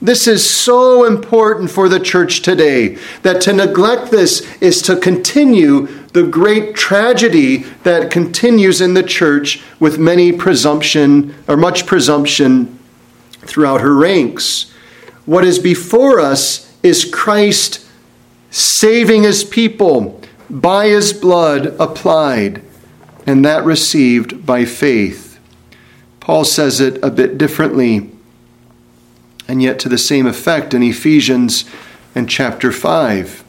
This 0.00 0.26
is 0.26 0.48
so 0.48 1.04
important 1.04 1.70
for 1.70 1.88
the 1.88 2.00
church 2.00 2.42
today 2.42 2.98
that 3.22 3.40
to 3.42 3.52
neglect 3.52 4.10
this 4.10 4.40
is 4.60 4.82
to 4.82 4.96
continue 4.96 5.86
the 6.08 6.24
great 6.24 6.74
tragedy 6.74 7.58
that 7.84 8.10
continues 8.10 8.80
in 8.80 8.94
the 8.94 9.04
church 9.04 9.62
with 9.78 9.98
many 9.98 10.32
presumption 10.32 11.34
or 11.46 11.56
much 11.56 11.86
presumption 11.86 12.78
throughout 13.42 13.80
her 13.80 13.94
ranks. 13.94 14.72
What 15.26 15.44
is 15.44 15.58
before 15.58 16.20
us 16.20 16.72
is 16.82 17.04
Christ 17.04 17.86
saving 18.50 19.22
his 19.22 19.44
people 19.44 20.20
by 20.50 20.88
his 20.88 21.12
blood 21.12 21.74
applied, 21.78 22.62
and 23.26 23.44
that 23.44 23.64
received 23.64 24.44
by 24.44 24.64
faith. 24.64 25.38
Paul 26.20 26.44
says 26.44 26.80
it 26.80 27.02
a 27.02 27.10
bit 27.10 27.38
differently, 27.38 28.10
and 29.48 29.62
yet 29.62 29.78
to 29.80 29.88
the 29.88 29.98
same 29.98 30.26
effect 30.26 30.74
in 30.74 30.82
Ephesians 30.82 31.64
and 32.14 32.28
chapter 32.28 32.70
5. 32.70 33.44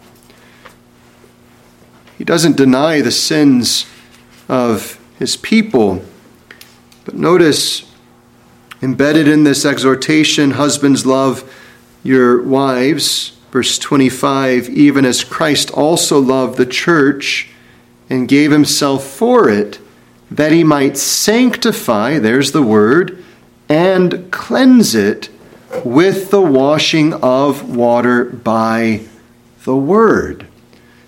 He 2.17 2.23
doesn't 2.23 2.55
deny 2.55 3.01
the 3.01 3.11
sins 3.11 3.85
of 4.47 4.99
his 5.19 5.35
people, 5.35 6.03
but 7.05 7.15
notice 7.15 7.92
Embedded 8.83 9.29
in 9.29 9.45
this 9.45 9.63
exhortation, 9.63 10.51
husbands, 10.51 11.05
love 11.05 11.49
your 12.03 12.43
wives. 12.43 13.29
Verse 13.49 13.79
25, 13.79 14.67
even 14.67 15.05
as 15.05 15.23
Christ 15.23 15.71
also 15.71 16.19
loved 16.19 16.57
the 16.57 16.65
church 16.65 17.49
and 18.09 18.27
gave 18.27 18.51
himself 18.51 19.05
for 19.05 19.47
it, 19.47 19.79
that 20.29 20.51
he 20.51 20.65
might 20.65 20.97
sanctify, 20.97 22.19
there's 22.19 22.51
the 22.51 22.61
word, 22.61 23.23
and 23.69 24.29
cleanse 24.33 24.93
it 24.95 25.29
with 25.85 26.29
the 26.29 26.41
washing 26.41 27.13
of 27.13 27.73
water 27.73 28.25
by 28.25 29.05
the 29.63 29.77
word. 29.77 30.45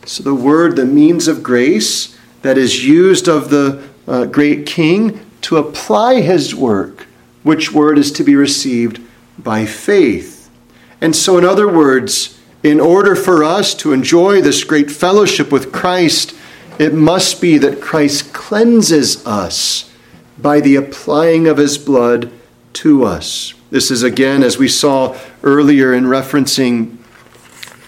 So, 0.06 0.24
the 0.24 0.34
word, 0.34 0.78
the 0.78 0.86
means 0.86 1.28
of 1.28 1.44
grace 1.44 2.18
that 2.42 2.58
is 2.58 2.86
used 2.86 3.28
of 3.28 3.50
the 3.50 3.86
uh, 4.08 4.28
great 4.28 4.66
king 4.66 5.20
to 5.42 5.58
apply 5.58 6.22
his 6.22 6.56
work 6.56 7.05
which 7.46 7.72
word 7.72 8.00
is 8.00 8.12
to 8.12 8.24
be 8.24 8.36
received 8.36 9.00
by 9.38 9.68
faith. 9.68 10.50
And 11.00 11.16
so, 11.16 11.38
in 11.38 11.46
other 11.46 11.72
words, 11.72 12.40
in 12.64 12.80
order 12.80 13.16
for 13.16 13.44
us 13.44 13.76
to 13.76 13.94
enjoy 13.94 14.42
this 14.42 14.64
great 14.64 14.90
fellowship 14.90 15.52
with 15.52 15.72
Christ, 15.72 16.36
it 16.80 16.92
must 16.92 17.40
be 17.40 17.60
that 17.60 17.82
Christ 17.82 18.34
cleanses 18.34 19.24
us 19.28 19.94
by 20.40 20.60
the 20.60 20.76
applying 20.76 21.48
of 21.48 21.58
his 21.58 21.78
blood 21.78 22.32
to 22.74 23.06
us. 23.06 23.54
This 23.70 23.92
is 23.92 24.02
again, 24.02 24.42
as 24.42 24.58
we 24.58 24.68
saw 24.68 25.16
earlier 25.44 25.94
in 25.94 26.06
referencing 26.06 26.98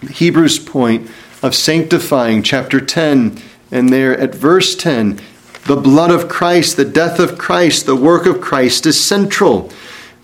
Hebrews' 0.07 0.59
point 0.59 1.09
of 1.41 1.55
sanctifying, 1.55 2.43
chapter 2.43 2.79
10, 2.79 3.41
and 3.71 3.89
there 3.89 4.15
at 4.15 4.35
verse 4.35 4.75
10, 4.75 5.19
the 5.67 5.75
blood 5.75 6.11
of 6.11 6.29
Christ, 6.29 6.77
the 6.77 6.85
death 6.85 7.19
of 7.19 7.37
Christ, 7.37 7.85
the 7.85 7.95
work 7.95 8.25
of 8.25 8.39
Christ 8.39 8.85
is 8.85 9.03
central. 9.03 9.69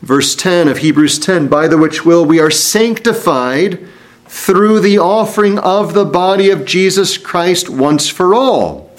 Verse 0.02 0.36
10 0.36 0.70
of 0.70 0.78
Hebrews 0.78 1.20
10 1.20 1.50
By 1.50 1.68
the 1.68 1.78
which 1.78 2.06
will 2.06 2.26
we 2.26 2.40
are 2.40 2.50
sanctified 2.50 3.86
through 4.26 4.80
the 4.80 4.98
offering 4.98 5.60
of 5.60 5.94
the 5.94 6.06
body 6.06 6.50
of 6.50 6.66
Jesus 6.66 7.18
Christ 7.18 7.70
once 7.70 8.08
for 8.08 8.34
all. 8.34 8.90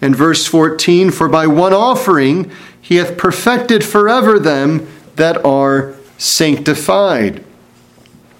And 0.00 0.14
verse 0.14 0.46
14 0.46 1.10
For 1.10 1.28
by 1.28 1.48
one 1.48 1.72
offering 1.72 2.52
he 2.80 2.96
hath 2.96 3.18
perfected 3.18 3.82
forever 3.82 4.38
them 4.38 4.86
that 5.16 5.44
are 5.44 5.96
sanctified. 6.16 7.44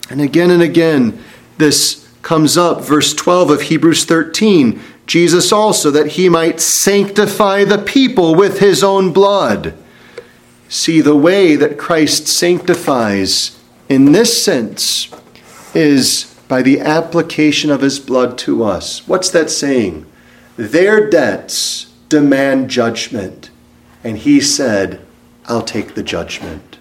And 0.09 0.21
again 0.21 0.51
and 0.51 0.63
again, 0.63 1.23
this 1.59 2.09
comes 2.23 2.57
up. 2.57 2.83
Verse 2.83 3.13
12 3.13 3.51
of 3.51 3.63
Hebrews 3.63 4.05
13 4.05 4.81
Jesus 5.13 5.53
also, 5.53 5.91
that 5.91 6.13
he 6.13 6.31
might 6.31 6.59
sanctify 6.59 7.65
the 7.65 7.77
people 7.77 8.35
with 8.35 8.61
his 8.61 8.83
own 8.83 9.13
blood. 9.13 9.75
See, 10.71 11.03
the 11.03 11.15
way 11.15 11.55
that 11.55 11.77
Christ 11.77 12.27
sanctifies 12.27 13.61
in 13.91 14.13
this 14.13 14.43
sense 14.43 15.11
is 15.75 16.35
by 16.49 16.63
the 16.63 16.81
application 16.81 17.71
of 17.71 17.83
his 17.83 18.01
blood 18.01 18.39
to 18.39 18.65
us. 18.65 19.07
What's 19.07 19.29
that 19.33 19.51
saying? 19.51 20.07
Their 20.57 21.11
debts 21.11 21.93
demand 22.09 22.71
judgment. 22.71 23.51
And 24.03 24.17
he 24.17 24.41
said, 24.41 24.99
I'll 25.45 25.61
take 25.61 25.95
the 25.95 26.03
judgment, 26.03 26.79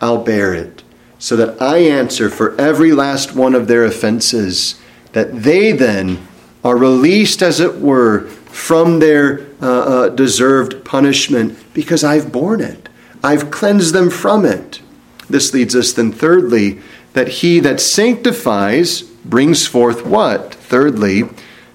I'll 0.00 0.24
bear 0.24 0.54
it, 0.54 0.82
so 1.18 1.36
that 1.36 1.60
I 1.60 1.80
answer 1.80 2.30
for 2.30 2.58
every 2.58 2.92
last 2.92 3.34
one 3.34 3.54
of 3.54 3.68
their 3.68 3.84
offenses, 3.84 4.80
that 5.12 5.42
they 5.42 5.70
then 5.72 6.26
are 6.64 6.76
released, 6.76 7.42
as 7.42 7.60
it 7.60 7.78
were, 7.80 8.22
from 8.26 8.98
their 8.98 9.46
uh, 9.60 9.66
uh, 9.66 10.08
deserved 10.08 10.84
punishment 10.84 11.58
because 11.74 12.02
I've 12.02 12.32
borne 12.32 12.60
it. 12.60 12.88
I've 13.22 13.50
cleansed 13.50 13.94
them 13.94 14.10
from 14.10 14.44
it. 14.44 14.80
This 15.28 15.52
leads 15.52 15.76
us 15.76 15.92
then, 15.92 16.12
thirdly, 16.12 16.80
that 17.12 17.28
he 17.28 17.60
that 17.60 17.80
sanctifies 17.80 19.02
brings 19.02 19.66
forth 19.66 20.04
what? 20.04 20.54
Thirdly, 20.54 21.24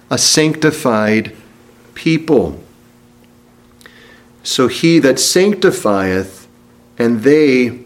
a 0.10 0.17
sanctified 0.17 1.36
people. 1.93 2.62
So 4.43 4.67
he 4.67 4.99
that 4.99 5.19
sanctifieth, 5.19 6.47
and 6.97 7.21
they 7.21 7.80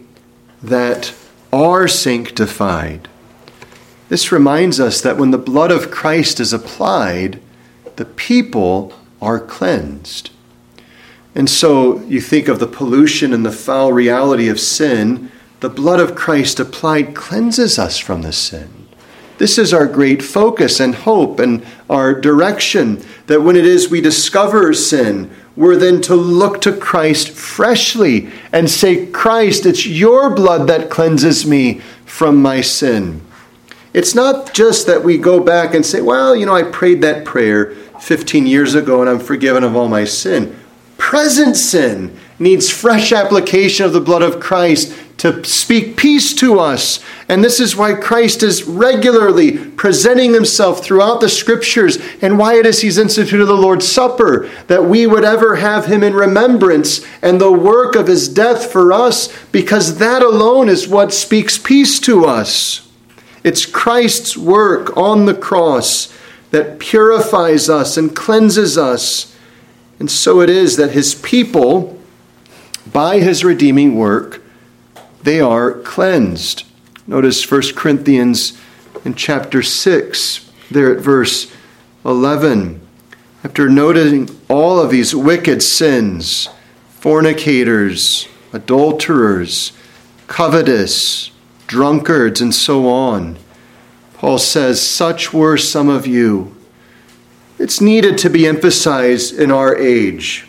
that 0.62 1.14
are 1.52 1.88
sanctified. 1.88 3.10
This 4.14 4.32
reminds 4.32 4.80
us 4.80 5.02
that 5.02 5.18
when 5.18 5.32
the 5.32 5.40
blood 5.40 5.72
of 5.72 5.90
Christ 5.90 6.40
is 6.40 6.54
applied, 6.54 7.42
the 7.96 8.06
people 8.06 8.94
are 9.20 9.40
cleansed. 9.40 10.30
And 11.34 11.50
so 11.50 12.00
you 12.02 12.22
think 12.22 12.48
of 12.48 12.60
the 12.60 12.68
pollution 12.68 13.34
and 13.34 13.44
the 13.44 13.52
foul 13.52 13.92
reality 13.92 14.50
of 14.50 14.60
sin, 14.60 15.32
the 15.62 15.70
blood 15.70 16.00
of 16.00 16.14
Christ 16.14 16.60
applied 16.60 17.16
cleanses 17.16 17.80
us 17.80 17.98
from 17.98 18.22
the 18.22 18.32
sin. 18.32 18.88
This 19.40 19.58
is 19.58 19.74
our 19.74 19.88
great 19.88 20.22
focus 20.22 20.80
and 20.80 20.94
hope 20.94 21.40
and 21.40 21.66
our 21.90 22.14
direction 22.14 23.04
that 23.26 23.42
when 23.42 23.56
it 23.56 23.66
is 23.66 23.90
we 23.90 24.00
discover 24.00 24.76
sin, 24.76 25.32
we're 25.56 25.76
then 25.76 26.02
to 26.02 26.14
look 26.14 26.62
to 26.62 26.78
Christ 26.78 27.32
freshly 27.32 28.30
and 28.52 28.70
say, 28.70 29.08
Christ, 29.08 29.66
it's 29.66 29.88
your 29.88 30.30
blood 30.30 30.68
that 30.68 30.92
cleanses 30.92 31.48
me 31.48 31.80
from 32.06 32.40
my 32.44 32.62
sin. 32.62 33.26
It's 33.94 34.16
not 34.16 34.54
just 34.54 34.88
that 34.88 35.04
we 35.04 35.18
go 35.18 35.40
back 35.40 35.74
and 35.74 35.86
say, 35.86 36.02
well, 36.02 36.36
you 36.36 36.46
know, 36.46 36.56
I 36.56 36.64
prayed 36.64 37.02
that 37.02 37.26
prayer 37.26 37.76
15 38.00 38.48
years 38.48 38.74
ago 38.74 39.02
and 39.02 39.10
I'm 39.10 39.20
forgiven 39.20 39.64
of 39.64 39.76
all 39.76 39.88
my 39.88 40.04
sin. 40.04 40.60
Present 40.98 41.56
sin 41.56 42.18
needs 42.40 42.70
fresh 42.70 43.12
application 43.12 43.86
of 43.86 43.94
the 43.94 44.02
blood 44.02 44.22
of 44.22 44.40
Christ 44.40 44.98
to 45.18 45.44
speak 45.46 45.96
peace 45.96 46.34
to 46.34 46.60
us. 46.60 47.00
And 47.30 47.44
this 47.44 47.60
is 47.60 47.76
why 47.76 47.94
Christ 47.94 48.42
is 48.42 48.64
regularly 48.64 49.58
presenting 49.58 50.34
himself 50.34 50.84
throughout 50.84 51.22
the 51.22 51.30
scriptures 51.30 51.98
and 52.22 52.40
why 52.40 52.56
it 52.56 52.66
is 52.66 52.82
he's 52.82 52.98
instituted 52.98 53.46
the 53.46 53.54
Lord's 53.54 53.88
Supper, 53.88 54.50
that 54.68 54.86
we 54.86 55.06
would 55.06 55.24
ever 55.24 55.58
have 55.58 55.86
him 55.86 56.04
in 56.04 56.14
remembrance 56.14 57.06
and 57.22 57.40
the 57.40 57.52
work 57.52 57.96
of 57.96 58.08
his 58.08 58.28
death 58.28 58.72
for 58.72 58.92
us, 58.92 59.30
because 59.52 60.00
that 60.00 60.22
alone 60.22 60.68
is 60.68 60.88
what 60.88 61.14
speaks 61.14 61.58
peace 61.58 62.00
to 62.02 62.26
us. 62.26 62.83
It's 63.44 63.66
Christ's 63.66 64.38
work 64.38 64.96
on 64.96 65.26
the 65.26 65.34
cross 65.34 66.14
that 66.52 66.80
purifies 66.80 67.70
us 67.70 67.98
and 67.98 68.16
cleanses 68.16 68.78
us. 68.78 69.36
And 70.00 70.10
so 70.10 70.40
it 70.42 70.50
is 70.50 70.78
that 70.78 70.92
his 70.92 71.16
people, 71.16 72.00
by 72.92 73.20
his 73.20 73.44
redeeming 73.44 73.96
work, 73.96 74.42
they 75.24 75.40
are 75.42 75.72
cleansed. 75.72 76.64
Notice 77.08 77.50
1 77.50 77.74
Corinthians 77.76 78.58
in 79.04 79.16
chapter 79.16 79.62
6, 79.62 80.52
there 80.72 80.96
at 80.96 81.02
verse 81.02 81.52
11. 82.06 82.80
After 83.44 83.68
noting 83.68 84.30
all 84.50 84.80
of 84.80 84.90
these 84.90 85.14
wicked 85.14 85.62
sins, 85.62 86.48
fornicators, 87.00 88.28
adulterers, 88.54 89.74
covetous, 90.28 91.33
drunkards, 91.68 92.42
and 92.42 92.54
so 92.54 92.88
on, 92.88 93.38
Paul 94.16 94.40
says, 94.40 94.82
Such 94.82 95.34
were 95.34 95.58
some 95.58 95.90
of 95.90 96.08
you. 96.08 96.56
It's 97.60 97.82
needed 97.82 98.18
to 98.20 98.30
be 98.30 98.48
emphasized 98.48 99.38
in 99.38 99.52
our 99.52 99.76
age 99.76 100.48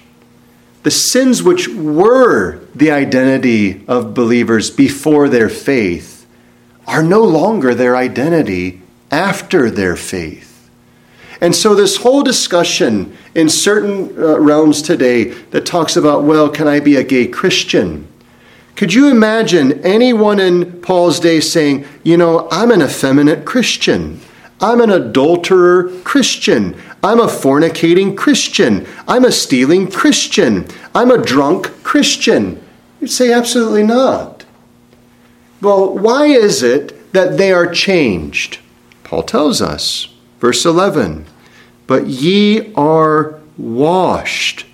the 0.84 0.90
sins 0.90 1.42
which 1.42 1.66
were 1.66 2.60
the 2.74 2.90
identity 2.90 3.84
of 3.88 4.14
believers 4.14 4.70
before 4.70 5.30
their 5.30 5.48
faith 5.48 6.26
are 6.86 7.02
no 7.02 7.22
longer 7.24 7.74
their 7.74 7.96
identity 7.96 8.82
after 9.10 9.70
their 9.70 9.96
faith. 9.96 10.70
And 11.40 11.56
so, 11.56 11.74
this 11.74 11.96
whole 11.96 12.22
discussion 12.22 13.16
in 13.34 13.48
certain 13.48 14.10
uh, 14.18 14.38
realms 14.38 14.82
today 14.82 15.24
that 15.24 15.66
talks 15.66 15.96
about, 15.96 16.22
well, 16.22 16.50
can 16.50 16.68
I 16.68 16.80
be 16.80 16.96
a 16.96 17.02
gay 17.02 17.26
Christian? 17.26 18.06
Could 18.76 18.92
you 18.92 19.08
imagine 19.08 19.84
anyone 19.84 20.40
in 20.40 20.80
Paul's 20.80 21.20
day 21.20 21.40
saying, 21.40 21.86
you 22.02 22.16
know, 22.16 22.48
I'm 22.50 22.72
an 22.72 22.82
effeminate 22.82 23.44
Christian? 23.44 24.20
I'm 24.60 24.80
an 24.80 24.90
adulterer 24.90 25.90
Christian. 26.02 26.76
I'm 27.02 27.20
a 27.20 27.26
fornicating 27.26 28.16
Christian. 28.16 28.86
I'm 29.06 29.24
a 29.24 29.32
stealing 29.32 29.90
Christian. 29.90 30.66
I'm 30.94 31.10
a 31.10 31.22
drunk 31.22 31.82
Christian. 31.84 32.60
You'd 33.00 33.10
say, 33.10 33.32
absolutely 33.32 33.82
not. 33.82 34.44
Well, 35.60 35.96
why 35.96 36.26
is 36.26 36.62
it 36.62 37.12
that 37.12 37.36
they 37.38 37.52
are 37.52 37.66
changed? 37.66 38.58
Paul 39.04 39.22
tells 39.22 39.62
us, 39.62 40.08
verse 40.40 40.64
11, 40.64 41.26
but 41.86 42.06
ye 42.06 42.72
are 42.74 43.38
washed, 43.56 44.66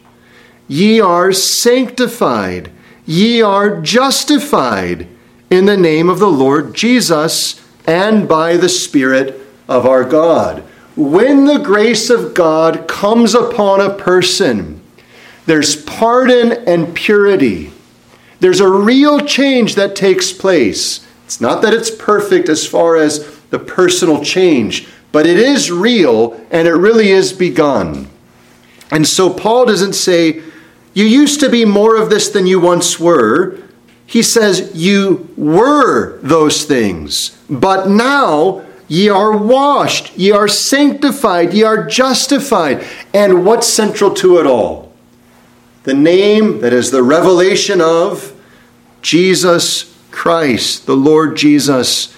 ye 0.69 1.01
are 1.01 1.33
sanctified, 1.33 2.71
ye 3.07 3.43
are 3.43 3.81
justified 3.81 5.09
in 5.51 5.67
the 5.67 5.77
name 5.77 6.09
of 6.09 6.19
the 6.19 6.31
Lord 6.31 6.75
Jesus 6.75 7.61
and 7.87 8.29
by 8.29 8.57
the 8.57 8.69
Spirit 8.69 9.41
of 9.69 9.87
our 9.87 10.05
God. 10.05 10.63
When 10.97 11.47
the 11.47 11.59
grace 11.59 12.11
of 12.11 12.35
God 12.35 12.87
comes 12.87 13.35
upon 13.35 13.81
a 13.81 13.95
person, 13.95 14.81
there's 15.47 15.83
pardon 15.83 16.53
and 16.67 16.95
purity. 16.95 17.73
There's 18.41 18.61
a 18.61 18.71
real 18.71 19.21
change 19.21 19.75
that 19.75 19.97
takes 19.97 20.33
place. 20.33 21.07
It's 21.25 21.41
not 21.41 21.63
that 21.63 21.75
it's 21.75 21.91
perfect 21.91 22.49
as 22.49 22.67
far 22.67 22.97
as 22.97 23.39
the 23.51 23.59
personal 23.59 24.23
change, 24.23 24.89
but 25.13 25.27
it 25.27 25.39
is 25.39 25.71
real 25.71 26.35
and 26.51 26.67
it 26.67 26.75
really 26.75 27.11
is 27.11 27.33
begun. 27.33 28.09
And 28.91 29.07
so 29.07 29.33
Paul 29.33 29.67
doesn't 29.67 29.93
say, 29.93 30.43
You 30.92 31.05
used 31.05 31.40
to 31.40 31.48
be 31.48 31.64
more 31.64 31.96
of 31.96 32.11
this 32.11 32.29
than 32.29 32.46
you 32.46 32.61
once 32.61 32.98
were. 32.98 33.59
He 34.07 34.22
says, 34.22 34.72
You 34.74 35.29
were 35.37 36.18
those 36.18 36.64
things, 36.64 37.38
but 37.48 37.88
now 37.88 38.64
Ye 38.90 39.09
are 39.09 39.37
washed, 39.37 40.18
ye 40.18 40.33
are 40.33 40.48
sanctified, 40.48 41.55
ye 41.55 41.62
are 41.62 41.87
justified. 41.87 42.85
And 43.14 43.46
what's 43.46 43.68
central 43.68 44.12
to 44.14 44.38
it 44.38 44.48
all? 44.48 44.92
The 45.85 45.94
name 45.94 46.61
that 46.61 46.72
is 46.72 46.90
the 46.90 47.05
revelation 47.05 47.81
of 47.81 48.35
Jesus 49.00 49.96
Christ, 50.11 50.87
the 50.87 50.96
Lord 50.96 51.37
Jesus, 51.37 52.12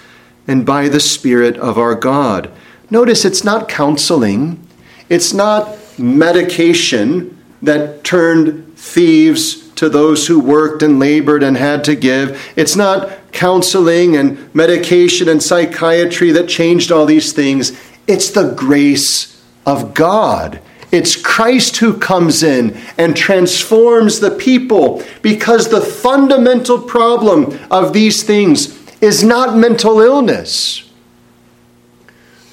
and 0.48 0.64
by 0.64 0.88
the 0.88 0.98
Spirit 0.98 1.58
of 1.58 1.76
our 1.76 1.94
God. 1.94 2.50
Notice 2.88 3.26
it's 3.26 3.44
not 3.44 3.68
counseling, 3.68 4.66
it's 5.10 5.34
not 5.34 5.76
medication 5.98 7.38
that 7.62 8.04
turned 8.04 8.76
thieves 8.76 9.68
to 9.70 9.88
those 9.88 10.26
who 10.26 10.38
worked 10.38 10.82
and 10.82 10.98
labored 10.98 11.42
and 11.42 11.56
had 11.56 11.84
to 11.84 11.94
give. 11.94 12.52
It's 12.56 12.76
not 12.76 13.10
counseling 13.32 14.16
and 14.16 14.54
medication 14.54 15.28
and 15.28 15.42
psychiatry 15.42 16.30
that 16.32 16.48
changed 16.48 16.92
all 16.92 17.06
these 17.06 17.32
things. 17.32 17.72
It's 18.06 18.30
the 18.30 18.52
grace 18.52 19.42
of 19.64 19.94
God. 19.94 20.60
It's 20.90 21.16
Christ 21.16 21.78
who 21.78 21.98
comes 21.98 22.42
in 22.42 22.76
and 22.98 23.16
transforms 23.16 24.20
the 24.20 24.30
people 24.30 25.02
because 25.22 25.68
the 25.68 25.80
fundamental 25.80 26.78
problem 26.78 27.58
of 27.70 27.94
these 27.94 28.22
things 28.22 28.78
is 29.00 29.24
not 29.24 29.56
mental 29.56 30.00
illness. 30.00 30.88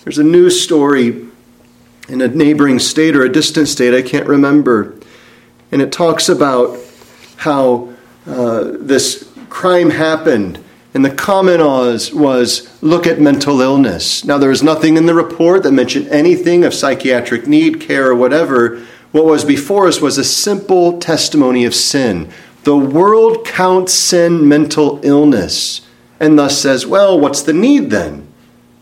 There's 0.03 0.17
a 0.17 0.23
news 0.23 0.61
story 0.61 1.27
in 2.07 2.21
a 2.21 2.27
neighboring 2.27 2.79
state 2.79 3.15
or 3.15 3.23
a 3.23 3.31
distant 3.31 3.67
state, 3.67 3.93
I 3.93 4.01
can't 4.01 4.27
remember, 4.27 4.98
and 5.71 5.81
it 5.81 5.91
talks 5.91 6.29
about 6.29 6.77
how 7.37 7.93
uh, 8.25 8.71
this 8.79 9.31
crime 9.49 9.89
happened. 9.89 10.63
And 10.93 11.05
the 11.05 11.11
comment 11.11 11.61
was, 11.61 12.11
was 12.13 12.67
look 12.81 13.05
at 13.05 13.19
mental 13.19 13.61
illness. 13.61 14.25
Now, 14.25 14.37
there 14.37 14.49
was 14.49 14.63
nothing 14.63 14.97
in 14.97 15.05
the 15.05 15.13
report 15.13 15.63
that 15.63 15.71
mentioned 15.71 16.07
anything 16.07 16.63
of 16.63 16.73
psychiatric 16.73 17.47
need, 17.47 17.79
care, 17.79 18.07
or 18.07 18.15
whatever. 18.15 18.83
What 19.11 19.25
was 19.25 19.45
before 19.45 19.87
us 19.87 20.01
was 20.01 20.17
a 20.17 20.23
simple 20.23 20.99
testimony 20.99 21.63
of 21.65 21.75
sin. 21.75 22.31
The 22.63 22.77
world 22.77 23.45
counts 23.45 23.93
sin 23.93 24.47
mental 24.47 24.99
illness 25.03 25.81
and 26.19 26.37
thus 26.37 26.59
says, 26.59 26.85
well, 26.85 27.19
what's 27.19 27.41
the 27.41 27.53
need 27.53 27.91
then? 27.91 28.27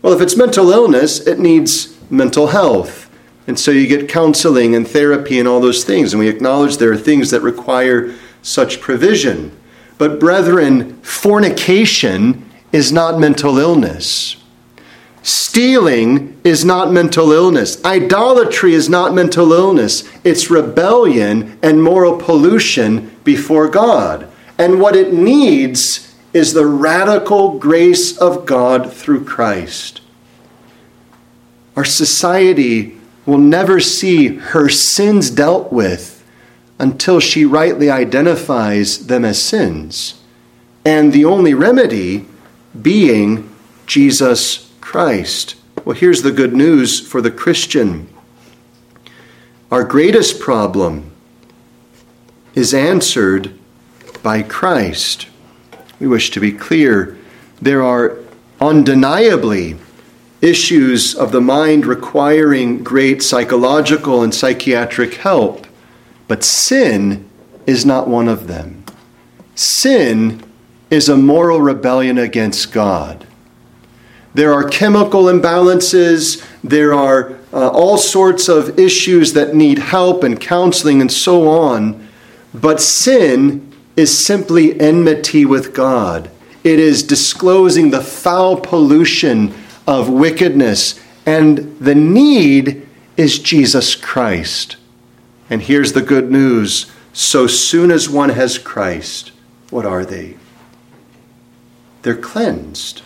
Well, 0.02 0.12
if 0.12 0.20
it's 0.20 0.36
mental 0.36 0.70
illness, 0.70 1.20
it 1.20 1.38
needs 1.38 1.96
mental 2.10 2.48
health. 2.48 3.07
And 3.48 3.58
so 3.58 3.70
you 3.70 3.86
get 3.86 4.10
counseling 4.10 4.74
and 4.74 4.86
therapy 4.86 5.38
and 5.38 5.48
all 5.48 5.58
those 5.58 5.82
things. 5.82 6.12
And 6.12 6.20
we 6.20 6.28
acknowledge 6.28 6.76
there 6.76 6.92
are 6.92 6.98
things 6.98 7.30
that 7.30 7.40
require 7.40 8.14
such 8.42 8.80
provision. 8.80 9.56
But, 9.96 10.20
brethren, 10.20 11.00
fornication 11.00 12.48
is 12.72 12.92
not 12.92 13.18
mental 13.18 13.58
illness. 13.58 14.36
Stealing 15.22 16.38
is 16.44 16.62
not 16.62 16.92
mental 16.92 17.32
illness. 17.32 17.82
Idolatry 17.84 18.74
is 18.74 18.90
not 18.90 19.14
mental 19.14 19.52
illness. 19.54 20.06
It's 20.24 20.50
rebellion 20.50 21.58
and 21.62 21.82
moral 21.82 22.18
pollution 22.18 23.16
before 23.24 23.68
God. 23.68 24.30
And 24.58 24.78
what 24.78 24.94
it 24.94 25.14
needs 25.14 26.14
is 26.34 26.52
the 26.52 26.66
radical 26.66 27.58
grace 27.58 28.16
of 28.18 28.44
God 28.44 28.92
through 28.92 29.24
Christ. 29.24 30.02
Our 31.74 31.84
society 31.86 32.97
will 33.28 33.36
never 33.36 33.78
see 33.78 34.36
her 34.36 34.70
sins 34.70 35.28
dealt 35.28 35.70
with 35.70 36.24
until 36.78 37.20
she 37.20 37.44
rightly 37.44 37.90
identifies 37.90 39.06
them 39.06 39.22
as 39.22 39.42
sins. 39.42 40.22
And 40.82 41.12
the 41.12 41.26
only 41.26 41.52
remedy 41.52 42.24
being 42.80 43.54
Jesus 43.84 44.72
Christ. 44.80 45.56
Well, 45.84 45.94
here's 45.94 46.22
the 46.22 46.32
good 46.32 46.54
news 46.54 47.06
for 47.06 47.20
the 47.20 47.30
Christian. 47.30 48.08
Our 49.70 49.84
greatest 49.84 50.40
problem 50.40 51.10
is 52.54 52.72
answered 52.72 53.52
by 54.22 54.42
Christ. 54.42 55.26
We 56.00 56.06
wish 56.06 56.30
to 56.30 56.40
be 56.40 56.52
clear. 56.52 57.18
There 57.60 57.82
are 57.82 58.16
undeniably 58.58 59.76
issues 60.40 61.14
of 61.14 61.32
the 61.32 61.40
mind 61.40 61.84
requiring 61.86 62.82
great 62.84 63.22
psychological 63.22 64.22
and 64.22 64.34
psychiatric 64.34 65.14
help. 65.14 65.66
But 66.28 66.44
sin 66.44 67.28
is 67.66 67.84
not 67.84 68.08
one 68.08 68.28
of 68.28 68.46
them. 68.46 68.84
Sin 69.54 70.42
is 70.90 71.08
a 71.08 71.16
moral 71.16 71.60
rebellion 71.60 72.18
against 72.18 72.72
God. 72.72 73.26
there 74.34 74.52
are 74.52 74.68
chemical 74.68 75.24
imbalances, 75.24 76.46
there 76.62 76.94
are 76.94 77.36
uh, 77.52 77.68
all 77.70 77.98
sorts 77.98 78.48
of 78.48 78.78
issues 78.78 79.32
that 79.32 79.54
need 79.54 79.78
help 79.78 80.22
and 80.22 80.40
counseling 80.40 81.00
and 81.00 81.10
so 81.10 81.48
on. 81.48 82.06
But 82.54 82.80
sin 82.80 83.72
is 83.96 84.24
simply 84.24 84.78
enmity 84.80 85.44
with 85.44 85.74
God. 85.74 86.30
It 86.62 86.78
is 86.78 87.02
disclosing 87.02 87.90
the 87.90 88.00
foul 88.00 88.60
pollution 88.60 89.52
of 89.88 90.10
wickedness, 90.10 91.00
and 91.24 91.78
the 91.80 91.94
need 91.94 92.86
is 93.16 93.38
Jesus 93.38 93.94
Christ. 93.94 94.76
And 95.48 95.62
here's 95.62 95.94
the 95.94 96.02
good 96.02 96.30
news 96.30 96.92
so 97.14 97.46
soon 97.46 97.90
as 97.90 98.08
one 98.08 98.28
has 98.28 98.58
Christ, 98.58 99.32
what 99.70 99.86
are 99.86 100.04
they? 100.04 100.36
They're 102.02 102.14
cleansed. 102.14 103.02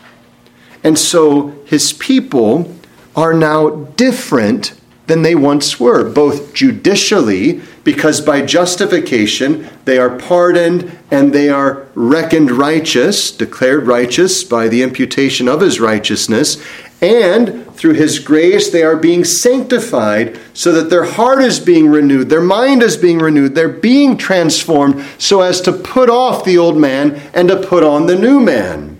And 0.82 0.98
so 0.98 1.54
his 1.66 1.92
people 1.92 2.76
are 3.14 3.32
now 3.32 3.70
different 3.70 4.74
than 5.06 5.22
they 5.22 5.36
once 5.36 5.78
were, 5.78 6.08
both 6.10 6.52
judicially, 6.52 7.62
because 7.84 8.20
by 8.20 8.42
justification 8.42 9.68
they 9.84 9.98
are 9.98 10.16
pardoned 10.18 10.96
and 11.10 11.32
they 11.32 11.48
are 11.48 11.86
reckoned 11.94 12.50
righteous, 12.50 13.30
declared 13.30 13.86
righteous 13.86 14.44
by 14.44 14.68
the 14.68 14.82
imputation 14.82 15.48
of 15.48 15.60
his 15.60 15.80
righteousness, 15.80 16.62
and 17.00 17.66
through 17.74 17.94
his 17.94 18.20
grace 18.20 18.70
they 18.70 18.84
are 18.84 18.96
being 18.96 19.24
sanctified 19.24 20.38
so 20.54 20.70
that 20.70 20.88
their 20.88 21.04
heart 21.04 21.42
is 21.42 21.58
being 21.58 21.88
renewed, 21.88 22.28
their 22.28 22.40
mind 22.40 22.82
is 22.82 22.96
being 22.96 23.18
renewed, 23.18 23.54
they're 23.56 23.68
being 23.68 24.16
transformed 24.16 25.04
so 25.18 25.40
as 25.40 25.60
to 25.60 25.72
put 25.72 26.08
off 26.08 26.44
the 26.44 26.56
old 26.56 26.76
man 26.76 27.20
and 27.34 27.48
to 27.48 27.56
put 27.56 27.82
on 27.82 28.06
the 28.06 28.16
new 28.16 28.38
man. 28.38 28.98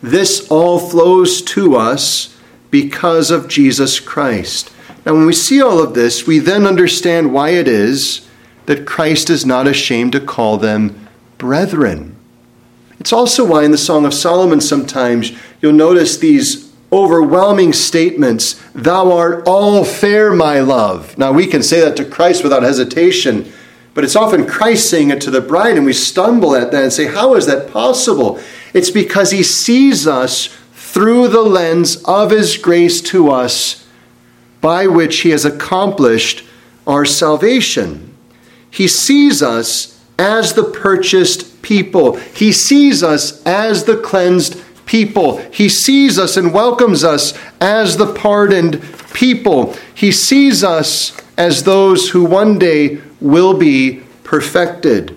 This 0.00 0.48
all 0.48 0.78
flows 0.78 1.42
to 1.42 1.74
us 1.74 2.36
because 2.70 3.30
of 3.30 3.48
Jesus 3.48 3.98
Christ. 3.98 4.70
Now, 5.06 5.14
when 5.14 5.26
we 5.26 5.32
see 5.32 5.62
all 5.62 5.82
of 5.82 5.94
this, 5.94 6.26
we 6.26 6.38
then 6.38 6.66
understand 6.66 7.32
why 7.32 7.50
it 7.50 7.66
is 7.66 8.28
that 8.66 8.86
Christ 8.86 9.30
is 9.30 9.46
not 9.46 9.66
ashamed 9.66 10.12
to 10.12 10.20
call 10.20 10.58
them 10.58 11.08
brethren. 11.38 12.16
It's 12.98 13.12
also 13.12 13.46
why 13.46 13.64
in 13.64 13.70
the 13.70 13.78
Song 13.78 14.04
of 14.04 14.12
Solomon 14.12 14.60
sometimes 14.60 15.32
you'll 15.62 15.72
notice 15.72 16.18
these 16.18 16.70
overwhelming 16.92 17.72
statements 17.72 18.62
Thou 18.74 19.12
art 19.12 19.44
all 19.46 19.84
fair, 19.84 20.32
my 20.32 20.60
love. 20.60 21.16
Now, 21.16 21.32
we 21.32 21.46
can 21.46 21.62
say 21.62 21.80
that 21.80 21.96
to 21.96 22.04
Christ 22.04 22.42
without 22.42 22.62
hesitation, 22.62 23.50
but 23.94 24.04
it's 24.04 24.16
often 24.16 24.46
Christ 24.46 24.88
saying 24.88 25.10
it 25.10 25.20
to 25.22 25.30
the 25.30 25.40
bride, 25.40 25.76
and 25.76 25.86
we 25.86 25.92
stumble 25.92 26.54
at 26.54 26.70
that 26.72 26.82
and 26.82 26.92
say, 26.92 27.06
How 27.06 27.34
is 27.34 27.46
that 27.46 27.70
possible? 27.70 28.40
It's 28.74 28.90
because 28.90 29.30
he 29.30 29.42
sees 29.42 30.06
us 30.06 30.56
through 30.72 31.28
the 31.28 31.42
lens 31.42 32.02
of 32.04 32.30
his 32.30 32.56
grace 32.56 33.00
to 33.00 33.30
us, 33.30 33.79
by 34.60 34.86
which 34.86 35.20
he 35.20 35.30
has 35.30 35.44
accomplished 35.44 36.44
our 36.86 37.04
salvation. 37.04 38.14
He 38.70 38.88
sees 38.88 39.42
us 39.42 39.98
as 40.18 40.52
the 40.52 40.64
purchased 40.64 41.62
people, 41.62 42.16
he 42.16 42.52
sees 42.52 43.02
us 43.02 43.44
as 43.46 43.84
the 43.84 43.96
cleansed 43.96 44.62
people. 44.90 45.38
He 45.52 45.68
sees 45.68 46.18
us 46.18 46.36
and 46.36 46.52
welcomes 46.52 47.04
us 47.04 47.32
as 47.60 47.96
the 47.96 48.12
pardoned 48.12 48.82
people. 49.14 49.76
He 49.94 50.10
sees 50.10 50.64
us 50.64 51.16
as 51.36 51.62
those 51.62 52.10
who 52.10 52.24
one 52.24 52.58
day 52.58 53.00
will 53.20 53.56
be 53.56 54.02
perfected. 54.24 55.16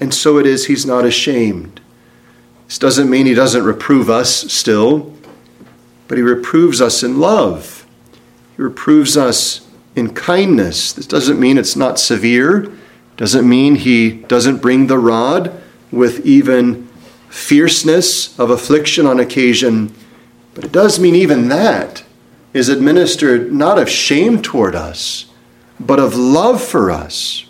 And 0.00 0.12
so 0.12 0.38
it 0.38 0.44
is, 0.44 0.66
he's 0.66 0.84
not 0.84 1.06
ashamed. 1.06 1.80
This 2.66 2.78
doesn't 2.78 3.08
mean 3.08 3.24
he 3.24 3.32
doesn't 3.32 3.64
reprove 3.64 4.10
us 4.10 4.52
still, 4.52 5.14
but 6.06 6.18
he 6.18 6.22
reproves 6.22 6.82
us 6.82 7.02
in 7.02 7.18
love. 7.18 7.83
He 8.56 8.62
reproves 8.62 9.16
us 9.16 9.66
in 9.96 10.14
kindness. 10.14 10.92
This 10.92 11.06
doesn't 11.06 11.40
mean 11.40 11.58
it's 11.58 11.76
not 11.76 11.98
severe, 11.98 12.72
doesn't 13.16 13.48
mean 13.48 13.76
he 13.76 14.10
doesn't 14.10 14.62
bring 14.62 14.86
the 14.86 14.98
rod 14.98 15.60
with 15.90 16.24
even 16.26 16.88
fierceness 17.28 18.38
of 18.38 18.50
affliction 18.50 19.06
on 19.06 19.20
occasion, 19.20 19.94
but 20.54 20.64
it 20.64 20.72
does 20.72 20.98
mean 20.98 21.14
even 21.14 21.48
that 21.48 22.04
is 22.52 22.68
administered 22.68 23.52
not 23.52 23.78
of 23.78 23.90
shame 23.90 24.40
toward 24.40 24.74
us, 24.74 25.26
but 25.80 25.98
of 25.98 26.14
love 26.14 26.62
for 26.62 26.90
us. 26.90 27.46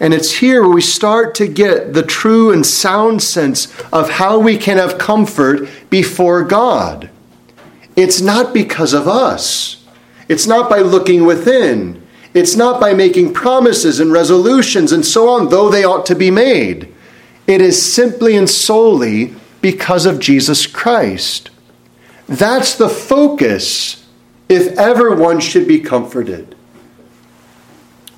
And 0.00 0.12
it's 0.12 0.32
here 0.32 0.62
where 0.62 0.74
we 0.74 0.82
start 0.82 1.34
to 1.36 1.46
get 1.46 1.94
the 1.94 2.02
true 2.02 2.50
and 2.52 2.64
sound 2.66 3.22
sense 3.22 3.66
of 3.92 4.10
how 4.10 4.38
we 4.38 4.58
can 4.58 4.76
have 4.78 4.98
comfort 4.98 5.68
before 5.88 6.42
God. 6.42 7.10
It's 7.94 8.20
not 8.20 8.52
because 8.52 8.92
of 8.92 9.08
us, 9.08 9.75
it's 10.28 10.46
not 10.46 10.68
by 10.68 10.80
looking 10.80 11.24
within, 11.24 12.02
it's 12.34 12.56
not 12.56 12.80
by 12.80 12.92
making 12.92 13.32
promises 13.32 14.00
and 14.00 14.12
resolutions 14.12 14.92
and 14.92 15.04
so 15.04 15.28
on, 15.28 15.48
though 15.48 15.70
they 15.70 15.84
ought 15.84 16.06
to 16.06 16.14
be 16.14 16.30
made. 16.30 16.92
It 17.46 17.60
is 17.60 17.80
simply 17.80 18.36
and 18.36 18.50
solely 18.50 19.34
because 19.60 20.04
of 20.04 20.18
Jesus 20.18 20.66
Christ. 20.66 21.50
That's 22.28 22.74
the 22.74 22.88
focus 22.88 24.06
if 24.48 24.76
ever 24.78 25.14
one 25.14 25.40
should 25.40 25.66
be 25.66 25.80
comforted. 25.80 26.54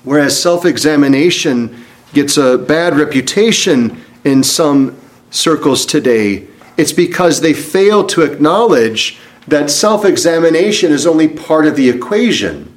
Whereas 0.03 0.41
self 0.41 0.65
examination 0.65 1.85
gets 2.13 2.37
a 2.37 2.57
bad 2.57 2.97
reputation 2.97 4.03
in 4.23 4.43
some 4.43 4.99
circles 5.31 5.85
today, 5.85 6.47
it's 6.77 6.93
because 6.93 7.41
they 7.41 7.53
fail 7.53 8.05
to 8.07 8.21
acknowledge 8.21 9.19
that 9.49 9.69
self 9.69 10.05
examination 10.05 10.91
is 10.91 11.07
only 11.07 11.27
part 11.27 11.65
of 11.65 11.75
the 11.75 11.89
equation. 11.89 12.75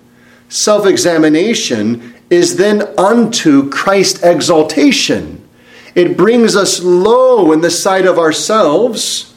Self 0.48 0.86
examination 0.86 2.14
is 2.30 2.56
then 2.56 2.82
unto 2.98 3.68
Christ 3.70 4.20
exaltation. 4.22 5.46
It 5.94 6.16
brings 6.16 6.56
us 6.56 6.82
low 6.82 7.52
in 7.52 7.60
the 7.60 7.70
sight 7.70 8.06
of 8.06 8.18
ourselves, 8.18 9.34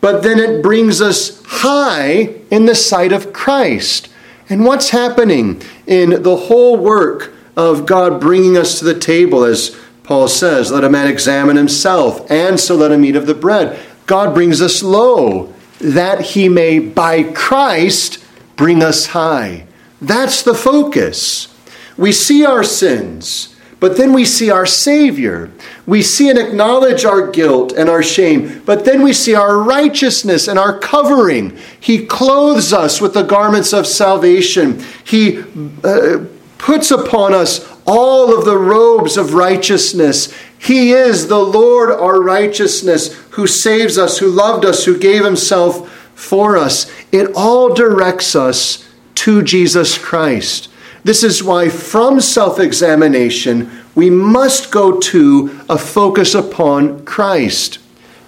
but 0.00 0.22
then 0.22 0.38
it 0.38 0.62
brings 0.62 1.02
us 1.02 1.42
high 1.44 2.34
in 2.50 2.66
the 2.66 2.74
sight 2.74 3.12
of 3.12 3.32
Christ. 3.32 4.08
And 4.48 4.64
what's 4.64 4.90
happening 4.90 5.62
in 5.86 6.22
the 6.22 6.36
whole 6.36 6.76
work 6.76 7.34
of 7.56 7.86
God 7.86 8.20
bringing 8.20 8.56
us 8.56 8.78
to 8.78 8.84
the 8.84 8.98
table, 8.98 9.44
as 9.44 9.78
Paul 10.02 10.28
says, 10.28 10.72
let 10.72 10.82
a 10.82 10.90
man 10.90 11.06
examine 11.06 11.56
himself, 11.56 12.28
and 12.30 12.58
so 12.58 12.74
let 12.74 12.90
him 12.90 13.04
eat 13.04 13.16
of 13.16 13.26
the 13.26 13.34
bread. 13.34 13.78
God 14.06 14.34
brings 14.34 14.60
us 14.60 14.82
low, 14.82 15.54
that 15.80 16.20
he 16.20 16.48
may, 16.48 16.78
by 16.78 17.22
Christ, 17.22 18.24
bring 18.56 18.82
us 18.82 19.06
high. 19.06 19.66
That's 20.00 20.42
the 20.42 20.54
focus. 20.54 21.54
We 21.96 22.12
see 22.12 22.44
our 22.44 22.62
sins, 22.62 23.56
but 23.78 23.96
then 23.96 24.12
we 24.12 24.24
see 24.24 24.50
our 24.50 24.66
Savior. 24.66 25.50
We 25.86 26.02
see 26.02 26.28
and 26.28 26.38
acknowledge 26.38 27.04
our 27.04 27.30
guilt 27.30 27.72
and 27.72 27.88
our 27.88 28.02
shame, 28.02 28.62
but 28.64 28.84
then 28.84 29.02
we 29.02 29.12
see 29.12 29.34
our 29.34 29.58
righteousness 29.58 30.48
and 30.48 30.58
our 30.58 30.78
covering. 30.78 31.58
He 31.78 32.06
clothes 32.06 32.72
us 32.72 33.00
with 33.00 33.14
the 33.14 33.22
garments 33.22 33.72
of 33.72 33.86
salvation. 33.86 34.82
He 35.04 35.42
uh, 35.82 36.24
puts 36.58 36.90
upon 36.90 37.34
us 37.34 37.66
all 37.86 38.38
of 38.38 38.44
the 38.44 38.58
robes 38.58 39.16
of 39.16 39.34
righteousness. 39.34 40.32
He 40.60 40.92
is 40.92 41.28
the 41.28 41.40
Lord 41.40 41.90
our 41.90 42.20
righteousness, 42.20 43.14
who 43.30 43.46
saves 43.46 43.96
us, 43.96 44.18
who 44.18 44.28
loved 44.28 44.66
us, 44.66 44.84
who 44.84 44.98
gave 44.98 45.24
himself 45.24 45.90
for 46.14 46.58
us. 46.58 46.90
It 47.10 47.32
all 47.34 47.72
directs 47.72 48.36
us 48.36 48.86
to 49.16 49.42
Jesus 49.42 49.96
Christ. 49.96 50.68
This 51.02 51.24
is 51.24 51.42
why, 51.42 51.70
from 51.70 52.20
self 52.20 52.60
examination, 52.60 53.70
we 53.94 54.10
must 54.10 54.70
go 54.70 55.00
to 55.00 55.60
a 55.70 55.78
focus 55.78 56.34
upon 56.34 57.06
Christ, 57.06 57.78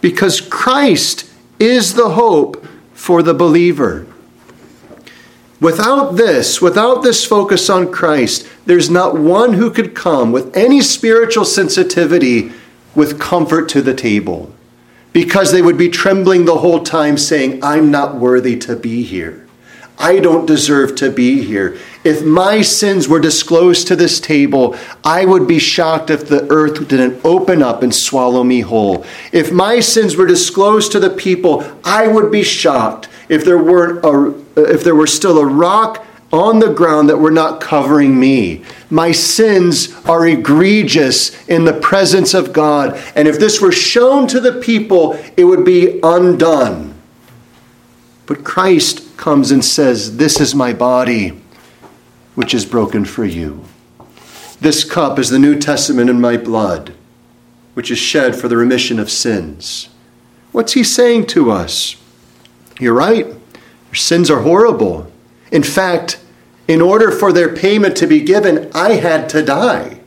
because 0.01 0.41
Christ 0.41 1.31
is 1.61 1.95
the 1.95 2.11
hope 2.11 2.67
for 2.95 3.23
the 3.23 3.35
believer. 3.35 4.07
Without 5.63 6.17
this, 6.17 6.61
without 6.61 7.05
this 7.05 7.25
focus 7.25 7.71
on 7.71 7.93
Christ, 7.93 8.49
there's 8.67 8.91
not 8.91 9.17
one 9.17 9.53
who 9.53 9.71
could 9.71 9.95
come 9.95 10.33
with 10.33 10.57
any 10.57 10.81
spiritual 10.81 11.45
sensitivity 11.45 12.51
with 12.97 13.21
comfort 13.21 13.69
to 13.69 13.81
the 13.81 13.95
table 13.95 14.53
because 15.13 15.53
they 15.53 15.63
would 15.63 15.79
be 15.79 15.89
trembling 15.89 16.47
the 16.47 16.59
whole 16.59 16.83
time 16.83 17.17
saying, 17.17 17.63
I'm 17.63 17.93
not 17.93 18.17
worthy 18.17 18.59
to 18.59 18.75
be 18.75 19.05
here. 19.05 19.47
I 20.01 20.19
don't 20.19 20.47
deserve 20.47 20.97
to 20.97 21.13
be 21.13 21.45
here. 21.45 21.79
If 22.03 22.25
my 22.25 22.63
sins 22.63 23.07
were 23.07 23.21
disclosed 23.21 23.87
to 23.87 23.95
this 23.95 24.19
table, 24.19 24.77
I 25.05 25.25
would 25.25 25.47
be 25.47 25.61
shocked 25.61 26.11
if 26.11 26.27
the 26.27 26.45
earth 26.51 26.89
didn't 26.89 27.25
open 27.25 27.63
up 27.63 27.85
and 27.85 27.95
swallow 27.95 28.43
me 28.43 28.63
whole. 28.63 29.07
If 29.31 29.53
my 29.53 29.79
sins 29.79 30.17
were 30.17 30.27
disclosed 30.27 30.91
to 30.91 30.99
the 30.99 31.11
people, 31.11 31.63
I 31.85 32.09
would 32.09 32.33
be 32.33 32.43
shocked 32.43 33.09
if 33.29 33.45
there 33.45 33.63
weren't 33.63 34.05
a, 34.05 34.42
if 34.57 34.85
there 34.85 34.95
were 34.95 35.07
still 35.07 35.39
a 35.39 35.47
rock 35.47 36.07
on 36.33 36.61
the 36.61 36.73
ground 36.73 37.11
that 37.11 37.19
were 37.19 37.31
not 37.31 37.61
covering 37.61 38.19
me. 38.19 38.65
My 38.89 39.13
sins 39.13 39.95
are 40.07 40.27
egregious 40.27 41.47
in 41.47 41.67
the 41.67 41.75
presence 41.75 42.33
of 42.33 42.53
God, 42.53 42.99
and 43.15 43.29
if 43.29 43.39
this 43.39 43.61
were 43.61 43.73
shown 43.73 44.27
to 44.29 44.41
the 44.41 44.59
people, 44.61 45.13
it 45.37 45.45
would 45.45 45.65
be 45.65 46.01
undone. 46.03 46.95
But 48.25 48.45
Christ 48.45 49.17
comes 49.19 49.51
and 49.51 49.63
says, 49.63 50.17
This 50.17 50.41
is 50.41 50.55
my 50.55 50.73
body, 50.73 51.39
which 52.35 52.55
is 52.55 52.65
broken 52.65 53.05
for 53.05 53.27
you. 53.27 53.65
This 54.59 54.85
cup 54.85 55.19
is 55.19 55.29
the 55.29 55.39
New 55.39 55.59
Testament 55.59 56.09
in 56.09 56.21
my 56.21 56.39
blood, 56.39 56.95
which 57.75 57.91
is 57.91 57.99
shed 57.99 58.37
for 58.37 58.49
the 58.49 58.57
remission 58.57 58.99
of 58.99 59.11
sins. 59.11 59.91
What's 60.53 60.73
he 60.73 60.85
saying 60.85 61.27
to 61.29 61.51
us? 61.51 61.97
You're 62.79 62.95
right. 62.95 63.27
Your 63.93 63.99
sins 63.99 64.31
are 64.31 64.41
horrible. 64.41 65.13
In 65.51 65.63
fact, 65.63 66.19
in 66.67 66.81
order 66.81 67.11
for 67.11 67.31
their 67.31 67.55
payment 67.55 67.95
to 67.99 68.07
be 68.07 68.23
given, 68.23 68.71
I 68.75 68.95
had 68.95 69.29
to 69.31 69.45
die. 69.45 70.01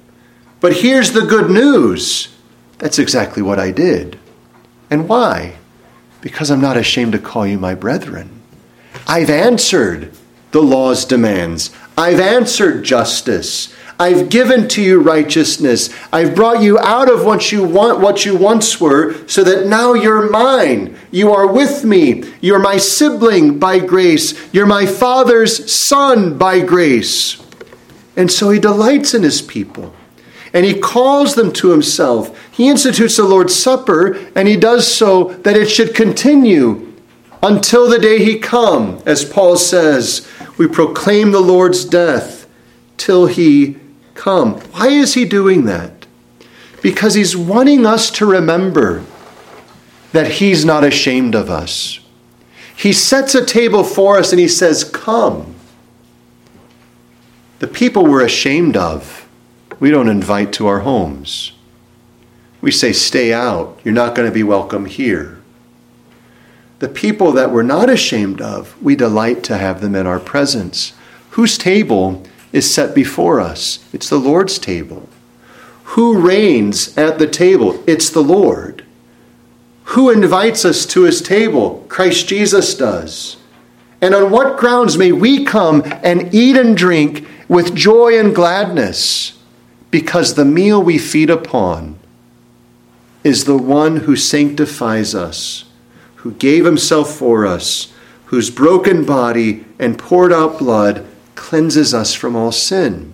But 0.60 0.78
here's 0.78 1.12
the 1.12 1.22
good 1.22 1.52
news 1.52 2.36
that's 2.80 2.98
exactly 2.98 3.44
what 3.44 3.60
I 3.60 3.70
did. 3.70 4.18
And 4.90 5.08
why? 5.08 5.58
Because 6.22 6.50
I'm 6.50 6.62
not 6.62 6.78
ashamed 6.78 7.12
to 7.12 7.20
call 7.20 7.46
you 7.46 7.60
my 7.60 7.76
brethren. 7.76 8.42
I've 9.08 9.30
answered 9.30 10.12
the 10.50 10.64
law's 10.64 11.06
demands, 11.06 11.70
I've 11.96 12.20
answered 12.20 12.84
justice. 12.84 13.75
I've 13.98 14.30
given 14.30 14.68
to 14.70 14.82
you 14.82 15.00
righteousness. 15.00 15.90
I've 16.12 16.36
brought 16.36 16.62
you 16.62 16.78
out 16.80 17.10
of 17.10 17.24
what 17.24 17.52
you 17.52 17.64
want, 17.64 18.02
what 18.02 18.26
you 18.26 18.36
once 18.36 18.80
were, 18.82 19.28
so 19.28 19.44
that 19.44 19.68
now 19.68 19.94
you're 19.94 20.30
mine. 20.30 20.98
You 21.12 21.32
are 21.32 21.48
with 21.48 21.86
me. 21.86 22.24
You're 22.42 22.60
my 22.60 22.78
sibling 22.78 23.58
by 23.58 23.80
grace. 23.80 24.54
You're 24.54 24.66
my 24.66 24.86
father's 24.86 25.74
son 25.74 26.38
by 26.38 26.60
grace. 26.60 27.42
And 28.18 28.30
so 28.30 28.50
he 28.50 28.60
delights 28.60 29.14
in 29.14 29.24
his 29.24 29.42
people. 29.42 29.94
And 30.54 30.66
he 30.66 30.80
calls 30.80 31.36
them 31.36 31.52
to 31.54 31.72
himself. 31.72 32.38
He 32.52 32.70
institutes 32.70 33.18
the 33.18 33.24
Lord's 33.24 33.56
Supper, 33.56 34.14
and 34.36 34.48
he 34.48 34.58
does 34.58 34.94
so 34.94 35.26
that 35.44 35.58
it 35.58 35.70
should 35.70 35.96
continue 35.96 36.94
until 37.44 37.90
the 37.90 38.00
day 38.00 38.24
he 38.24 38.40
come. 38.40 39.02
As 39.06 39.24
Paul 39.24 39.56
says, 39.56 40.28
we 40.58 40.68
proclaim 40.68 41.32
the 41.32 41.42
Lord's 41.42 41.86
death 41.86 42.48
till 42.98 43.28
he 43.28 43.78
come. 44.16 44.56
Why 44.72 44.88
is 44.88 45.14
he 45.14 45.26
doing 45.26 45.66
that? 45.66 46.08
Because 46.82 47.14
he's 47.14 47.38
wanting 47.38 47.86
us 47.86 48.10
to 48.12 48.26
remember 48.26 49.04
that 50.12 50.34
he's 50.34 50.66
not 50.66 50.84
ashamed 50.84 51.36
of 51.36 51.50
us. 51.50 52.00
He 52.76 52.92
sets 52.92 53.36
a 53.36 53.46
table 53.46 53.84
for 53.84 54.18
us 54.18 54.32
and 54.32 54.40
he 54.40 54.48
says, 54.48 54.84
Come. 54.84 55.56
The 57.60 57.68
people 57.68 58.04
we're 58.06 58.26
ashamed 58.26 58.76
of, 58.76 59.28
we 59.80 59.92
don't 59.92 60.10
invite 60.10 60.52
to 60.54 60.68
our 60.68 60.80
homes. 60.80 61.54
We 62.62 62.72
say, 62.72 62.92
Stay 62.94 63.34
out. 63.34 63.80
You're 63.84 63.94
not 63.94 64.16
going 64.16 64.28
to 64.28 64.34
be 64.34 64.44
welcome 64.44 64.86
here. 64.86 65.42
The 66.80 66.90
people 66.90 67.32
that 67.32 67.52
we're 67.52 67.64
not 67.64 67.90
ashamed 67.90 68.42
of, 68.42 68.82
we 68.82 68.96
delight 68.96 69.44
to 69.46 69.58
have 69.58 69.80
them 69.82 69.96
in 69.96 70.06
our 70.06 70.20
presence. 70.20 70.94
Whose 71.32 71.58
table 71.58 72.24
is 72.56 72.74
set 72.74 72.96
before 72.96 73.42
us. 73.42 73.86
It's 73.92 74.10
the 74.10 74.18
Lord's 74.18 74.58
table. 74.58 75.10
Who 75.96 76.18
reigns 76.18 76.98
at 76.98 77.20
the 77.20 77.28
table? 77.28 77.84
It's 77.86 78.10
the 78.10 78.24
Lord. 78.24 78.86
Who 79.90 80.10
invites 80.10 80.64
us 80.64 80.86
to 80.88 81.04
his 81.04 81.22
table? 81.22 81.86
Christ 81.90 82.30
Jesus 82.30 82.74
does. 82.74 83.36
And 84.00 84.16
on 84.16 84.32
what 84.32 84.58
grounds 84.58 84.98
may 84.98 85.12
we 85.12 85.44
come 85.44 85.84
and 86.02 86.34
eat 86.34 86.56
and 86.56 86.78
drink 86.78 87.28
with 87.50 87.76
joy 87.76 88.18
and 88.18 88.34
gladness? 88.34 89.38
Because 89.92 90.36
the 90.36 90.46
meal 90.46 90.82
we 90.82 90.98
feed 90.98 91.30
upon 91.30 92.00
is 93.26 93.44
the 93.44 93.58
one 93.58 93.98
who 93.98 94.16
sanctifies 94.16 95.14
us, 95.14 95.66
who 96.16 96.32
gave 96.32 96.64
himself 96.64 97.14
for 97.14 97.46
us, 97.46 97.92
whose 98.28 98.50
broken 98.50 99.06
body 99.06 99.66
and 99.78 100.00
poured 100.00 100.32
out 100.32 100.58
blood 100.58 101.06
cleanses 101.36 101.94
us 101.94 102.14
from 102.14 102.36
all 102.36 102.52
sin. 102.52 103.14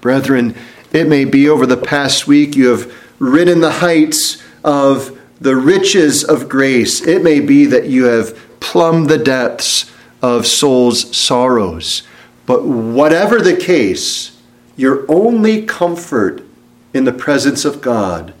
Brethren, 0.00 0.54
it 0.92 1.08
may 1.08 1.24
be 1.24 1.48
over 1.48 1.66
the 1.66 1.76
past 1.76 2.26
week 2.26 2.56
you 2.56 2.68
have 2.68 2.92
ridden 3.18 3.60
the 3.60 3.70
heights 3.70 4.42
of 4.64 5.18
the 5.40 5.56
riches 5.56 6.24
of 6.24 6.48
grace. 6.48 7.00
It 7.06 7.22
may 7.22 7.40
be 7.40 7.64
that 7.66 7.86
you 7.86 8.04
have 8.04 8.36
plumbed 8.60 9.08
the 9.08 9.18
depths 9.18 9.90
of 10.20 10.46
soul's 10.46 11.16
sorrows. 11.16 12.02
But 12.46 12.64
whatever 12.64 13.40
the 13.40 13.56
case, 13.56 14.38
your 14.76 15.04
only 15.10 15.62
comfort 15.64 16.42
in 16.92 17.04
the 17.04 17.12
presence 17.12 17.64
of 17.64 17.80
God 17.80 18.34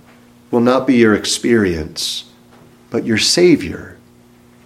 will 0.50 0.60
not 0.60 0.86
be 0.86 0.96
your 0.96 1.14
experience, 1.14 2.24
but 2.90 3.04
your 3.04 3.18
Savior. 3.18 3.96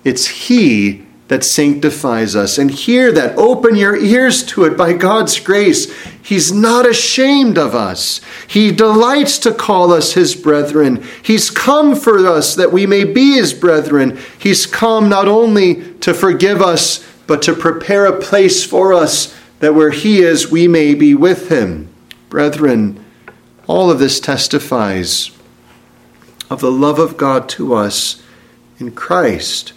It's 0.02 0.26
He 0.26 1.03
that 1.28 1.44
sanctifies 1.44 2.36
us. 2.36 2.58
And 2.58 2.70
hear 2.70 3.10
that. 3.12 3.36
Open 3.38 3.76
your 3.76 3.96
ears 3.96 4.44
to 4.44 4.64
it 4.64 4.76
by 4.76 4.92
God's 4.92 5.40
grace. 5.40 5.92
He's 6.22 6.52
not 6.52 6.88
ashamed 6.88 7.58
of 7.58 7.74
us. 7.74 8.20
He 8.46 8.70
delights 8.70 9.38
to 9.40 9.52
call 9.52 9.92
us 9.92 10.12
his 10.12 10.34
brethren. 10.34 11.02
He's 11.22 11.50
come 11.50 11.96
for 11.96 12.26
us 12.26 12.54
that 12.54 12.72
we 12.72 12.86
may 12.86 13.04
be 13.04 13.34
his 13.34 13.54
brethren. 13.54 14.18
He's 14.38 14.66
come 14.66 15.08
not 15.08 15.28
only 15.28 15.94
to 16.00 16.12
forgive 16.12 16.60
us, 16.60 17.06
but 17.26 17.42
to 17.42 17.54
prepare 17.54 18.06
a 18.06 18.20
place 18.20 18.64
for 18.64 18.92
us 18.92 19.34
that 19.60 19.74
where 19.74 19.90
he 19.90 20.20
is, 20.20 20.50
we 20.50 20.68
may 20.68 20.94
be 20.94 21.14
with 21.14 21.48
him. 21.48 21.88
Brethren, 22.28 23.02
all 23.66 23.90
of 23.90 23.98
this 23.98 24.20
testifies 24.20 25.30
of 26.50 26.60
the 26.60 26.70
love 26.70 26.98
of 26.98 27.16
God 27.16 27.48
to 27.50 27.74
us 27.74 28.22
in 28.78 28.90
Christ. 28.90 29.72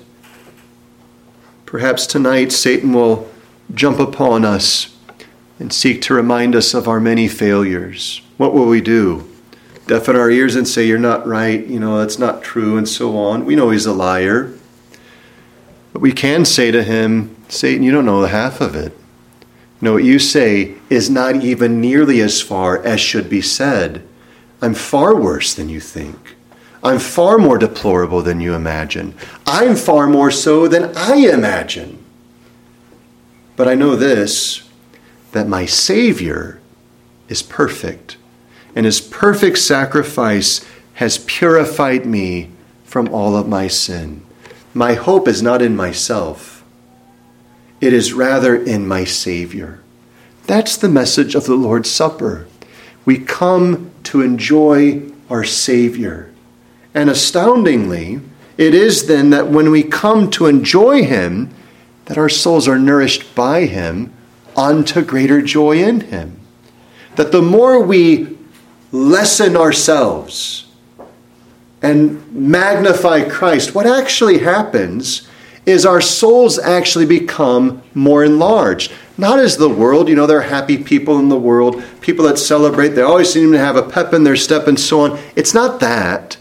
Perhaps 1.68 2.08
tonight 2.08 2.54
Satan 2.54 2.94
will 2.94 3.30
jump 3.74 4.00
upon 4.00 4.46
us 4.46 4.98
and 5.60 5.74
seek 5.74 6.02
to 6.04 6.14
remind 6.14 6.56
us 6.56 6.74
of 6.74 6.88
our 6.88 7.02
many 7.02 7.28
failures. 7.28 8.22
What 8.38 8.54
will 8.54 8.68
we 8.68 8.80
do? 8.80 9.30
Deafen 9.86 10.16
our 10.16 10.32
ears 10.32 10.56
and 10.56 10.66
say, 10.66 10.88
You're 10.88 10.98
not 10.98 11.28
right, 11.28 11.68
you 11.68 11.78
know, 11.78 12.00
that's 12.00 12.18
not 12.18 12.42
true, 12.42 12.78
and 12.78 12.88
so 12.88 13.18
on. 13.18 13.44
We 13.44 13.58
know 13.58 13.72
he's 13.72 13.86
a 13.86 13.92
liar. 13.92 14.54
But 15.92 16.02
we 16.02 16.14
can 16.14 16.46
say 16.46 16.72
to 16.72 16.86
him, 16.86 17.36
Satan, 17.50 17.84
you 17.84 17.92
don't 17.92 18.06
know 18.06 18.22
the 18.22 18.30
half 18.30 18.62
of 18.62 18.74
it. 18.74 18.94
You 19.82 19.90
know, 19.90 19.94
what 19.94 20.06
you 20.06 20.20
say 20.20 20.76
is 20.90 21.10
not 21.10 21.44
even 21.44 21.82
nearly 21.82 22.22
as 22.22 22.42
far 22.42 22.82
as 22.82 23.02
should 23.02 23.30
be 23.30 23.42
said. 23.42 24.08
I'm 24.62 24.74
far 24.74 25.14
worse 25.14 25.54
than 25.54 25.68
you 25.68 25.82
think. 25.82 26.37
I'm 26.88 27.00
far 27.00 27.38
more 27.38 27.58
deplorable 27.58 28.22
than 28.22 28.40
you 28.40 28.54
imagine. 28.54 29.14
I'm 29.46 29.76
far 29.76 30.08
more 30.08 30.32
so 30.32 30.70
than 30.70 30.96
I 30.96 31.18
imagine. 31.18 32.02
But 33.58 33.68
I 33.68 33.76
know 33.76 33.96
this 33.98 34.64
that 35.34 35.50
my 35.50 35.66
Savior 35.66 36.62
is 37.28 37.44
perfect, 37.44 38.16
and 38.74 38.86
his 38.86 39.02
perfect 39.02 39.58
sacrifice 39.58 40.66
has 40.94 41.18
purified 41.18 42.06
me 42.06 42.52
from 42.86 43.14
all 43.14 43.36
of 43.36 43.50
my 43.50 43.68
sin. 43.68 44.26
My 44.74 44.94
hope 44.94 45.28
is 45.28 45.42
not 45.42 45.62
in 45.62 45.76
myself, 45.76 46.64
it 47.82 47.92
is 47.92 48.14
rather 48.14 48.56
in 48.56 48.88
my 48.88 49.04
Savior. 49.04 49.84
That's 50.46 50.78
the 50.78 50.90
message 50.90 51.36
of 51.36 51.46
the 51.46 51.56
Lord's 51.56 51.92
Supper. 51.92 52.48
We 53.04 53.20
come 53.20 53.92
to 54.04 54.22
enjoy 54.22 55.02
our 55.30 55.44
Savior. 55.44 56.32
And 56.94 57.10
astoundingly, 57.10 58.22
it 58.58 58.74
is 58.74 59.08
then 59.08 59.30
that 59.30 59.50
when 59.50 59.70
we 59.70 59.84
come 59.84 60.30
to 60.32 60.48
enjoy 60.48 61.04
Him, 61.04 61.54
that 62.06 62.18
our 62.18 62.30
souls 62.30 62.68
are 62.68 62.80
nourished 62.80 63.36
by 63.36 63.66
Him 63.66 64.14
unto 64.56 65.04
greater 65.04 65.42
joy 65.42 65.78
in 65.84 66.02
Him. 66.02 66.40
That 67.16 67.32
the 67.32 67.42
more 67.42 67.82
we 67.82 68.38
lessen 68.92 69.56
ourselves 69.56 70.66
and 71.82 72.32
magnify 72.34 73.30
Christ, 73.30 73.76
what 73.76 73.86
actually 73.86 74.40
happens 74.40 75.28
is 75.68 75.86
our 75.86 76.02
souls 76.02 76.58
actually 76.58 77.06
become 77.06 77.84
more 77.94 78.24
enlarged. 78.24 78.92
Not 79.18 79.38
as 79.40 79.58
the 79.58 79.70
world, 79.70 80.08
you 80.08 80.16
know, 80.16 80.26
there 80.26 80.38
are 80.38 80.42
happy 80.42 80.82
people 80.82 81.20
in 81.20 81.28
the 81.28 81.38
world, 81.38 81.84
people 82.00 82.24
that 82.26 82.38
celebrate, 82.40 82.90
they 82.90 83.02
always 83.02 83.32
seem 83.32 83.52
to 83.52 83.58
have 83.58 83.76
a 83.76 83.84
pep 83.84 84.14
in 84.14 84.24
their 84.24 84.38
step 84.38 84.68
and 84.68 84.80
so 84.80 85.02
on. 85.02 85.20
It's 85.36 85.54
not 85.54 85.82
that. 85.82 86.37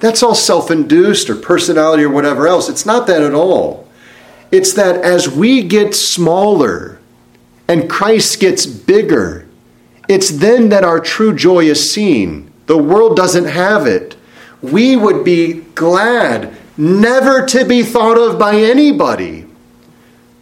That's 0.00 0.22
all 0.22 0.34
self 0.34 0.70
induced 0.70 1.28
or 1.28 1.36
personality 1.36 2.04
or 2.04 2.10
whatever 2.10 2.46
else. 2.46 2.68
It's 2.68 2.86
not 2.86 3.06
that 3.06 3.22
at 3.22 3.34
all. 3.34 3.88
It's 4.50 4.72
that 4.74 4.96
as 5.04 5.28
we 5.28 5.62
get 5.62 5.94
smaller 5.94 6.98
and 7.66 7.90
Christ 7.90 8.40
gets 8.40 8.64
bigger, 8.64 9.46
it's 10.08 10.30
then 10.30 10.70
that 10.70 10.84
our 10.84 11.00
true 11.00 11.34
joy 11.34 11.64
is 11.64 11.90
seen. 11.90 12.50
The 12.66 12.78
world 12.78 13.16
doesn't 13.16 13.46
have 13.46 13.86
it. 13.86 14.16
We 14.62 14.96
would 14.96 15.24
be 15.24 15.60
glad 15.74 16.56
never 16.76 17.44
to 17.46 17.64
be 17.64 17.82
thought 17.82 18.16
of 18.16 18.38
by 18.38 18.56
anybody 18.56 19.46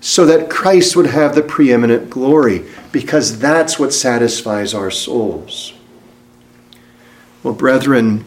so 0.01 0.27
that 0.27 0.51
Christ 0.51 0.95
would 0.95 1.07
have 1.07 1.35
the 1.35 1.43
preeminent 1.43 2.11
glory 2.11 2.65
because 2.93 3.39
that's 3.39 3.79
what 3.79 3.93
satisfies 3.93 4.73
our 4.73 4.91
souls. 4.91 5.73
Well, 7.43 7.55
brethren, 7.55 8.25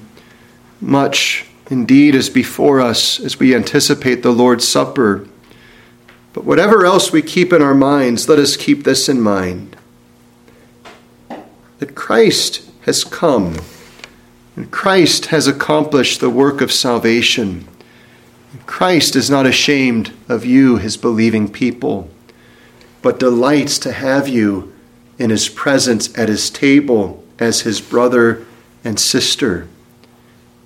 much 0.82 1.46
indeed 1.70 2.16
is 2.16 2.30
before 2.30 2.82
us 2.82 3.20
as 3.20 3.40
we 3.40 3.56
anticipate 3.56 4.24
the 4.24 4.32
Lord's 4.32 4.68
Supper. 4.68 5.28
But 6.34 6.46
whatever 6.46 6.86
else 6.86 7.12
we 7.12 7.22
keep 7.22 7.54
in 7.54 7.62
our 7.62 7.76
minds, 7.76 8.28
let 8.30 8.40
us 8.40 8.58
keep 8.58 8.84
this 8.84 9.10
in 9.10 9.22
mind 9.22 9.76
that 11.80 11.96
Christ 11.96 12.70
has 12.82 13.04
come 13.04 13.58
and 14.56 14.70
Christ 14.70 15.28
has 15.28 15.48
accomplished 15.48 16.20
the 16.20 16.30
work 16.30 16.60
of 16.60 16.72
salvation. 16.72 17.68
Christ 18.66 19.16
is 19.16 19.30
not 19.30 19.46
ashamed 19.46 20.12
of 20.28 20.44
you, 20.44 20.76
his 20.78 20.98
believing 20.98 21.50
people, 21.50 22.10
but 23.02 23.20
delights 23.20 23.80
to 23.80 23.94
have 23.94 24.28
you 24.28 24.74
in 25.18 25.30
his 25.30 25.48
presence 25.48 26.16
at 26.18 26.28
his 26.28 26.50
table 26.50 27.24
as 27.40 27.62
his 27.62 27.80
brother 27.80 28.46
and 28.84 29.00
sister 29.00 29.70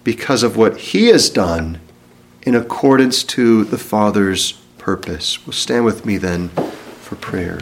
because 0.03 0.43
of 0.43 0.57
what 0.57 0.77
he 0.77 1.07
has 1.07 1.29
done 1.29 1.79
in 2.41 2.55
accordance 2.55 3.23
to 3.23 3.63
the 3.63 3.77
Father's 3.77 4.53
purpose. 4.77 5.45
Will 5.45 5.53
stand 5.53 5.85
with 5.85 6.05
me 6.05 6.17
then 6.17 6.49
for 6.49 7.15
prayer. 7.15 7.59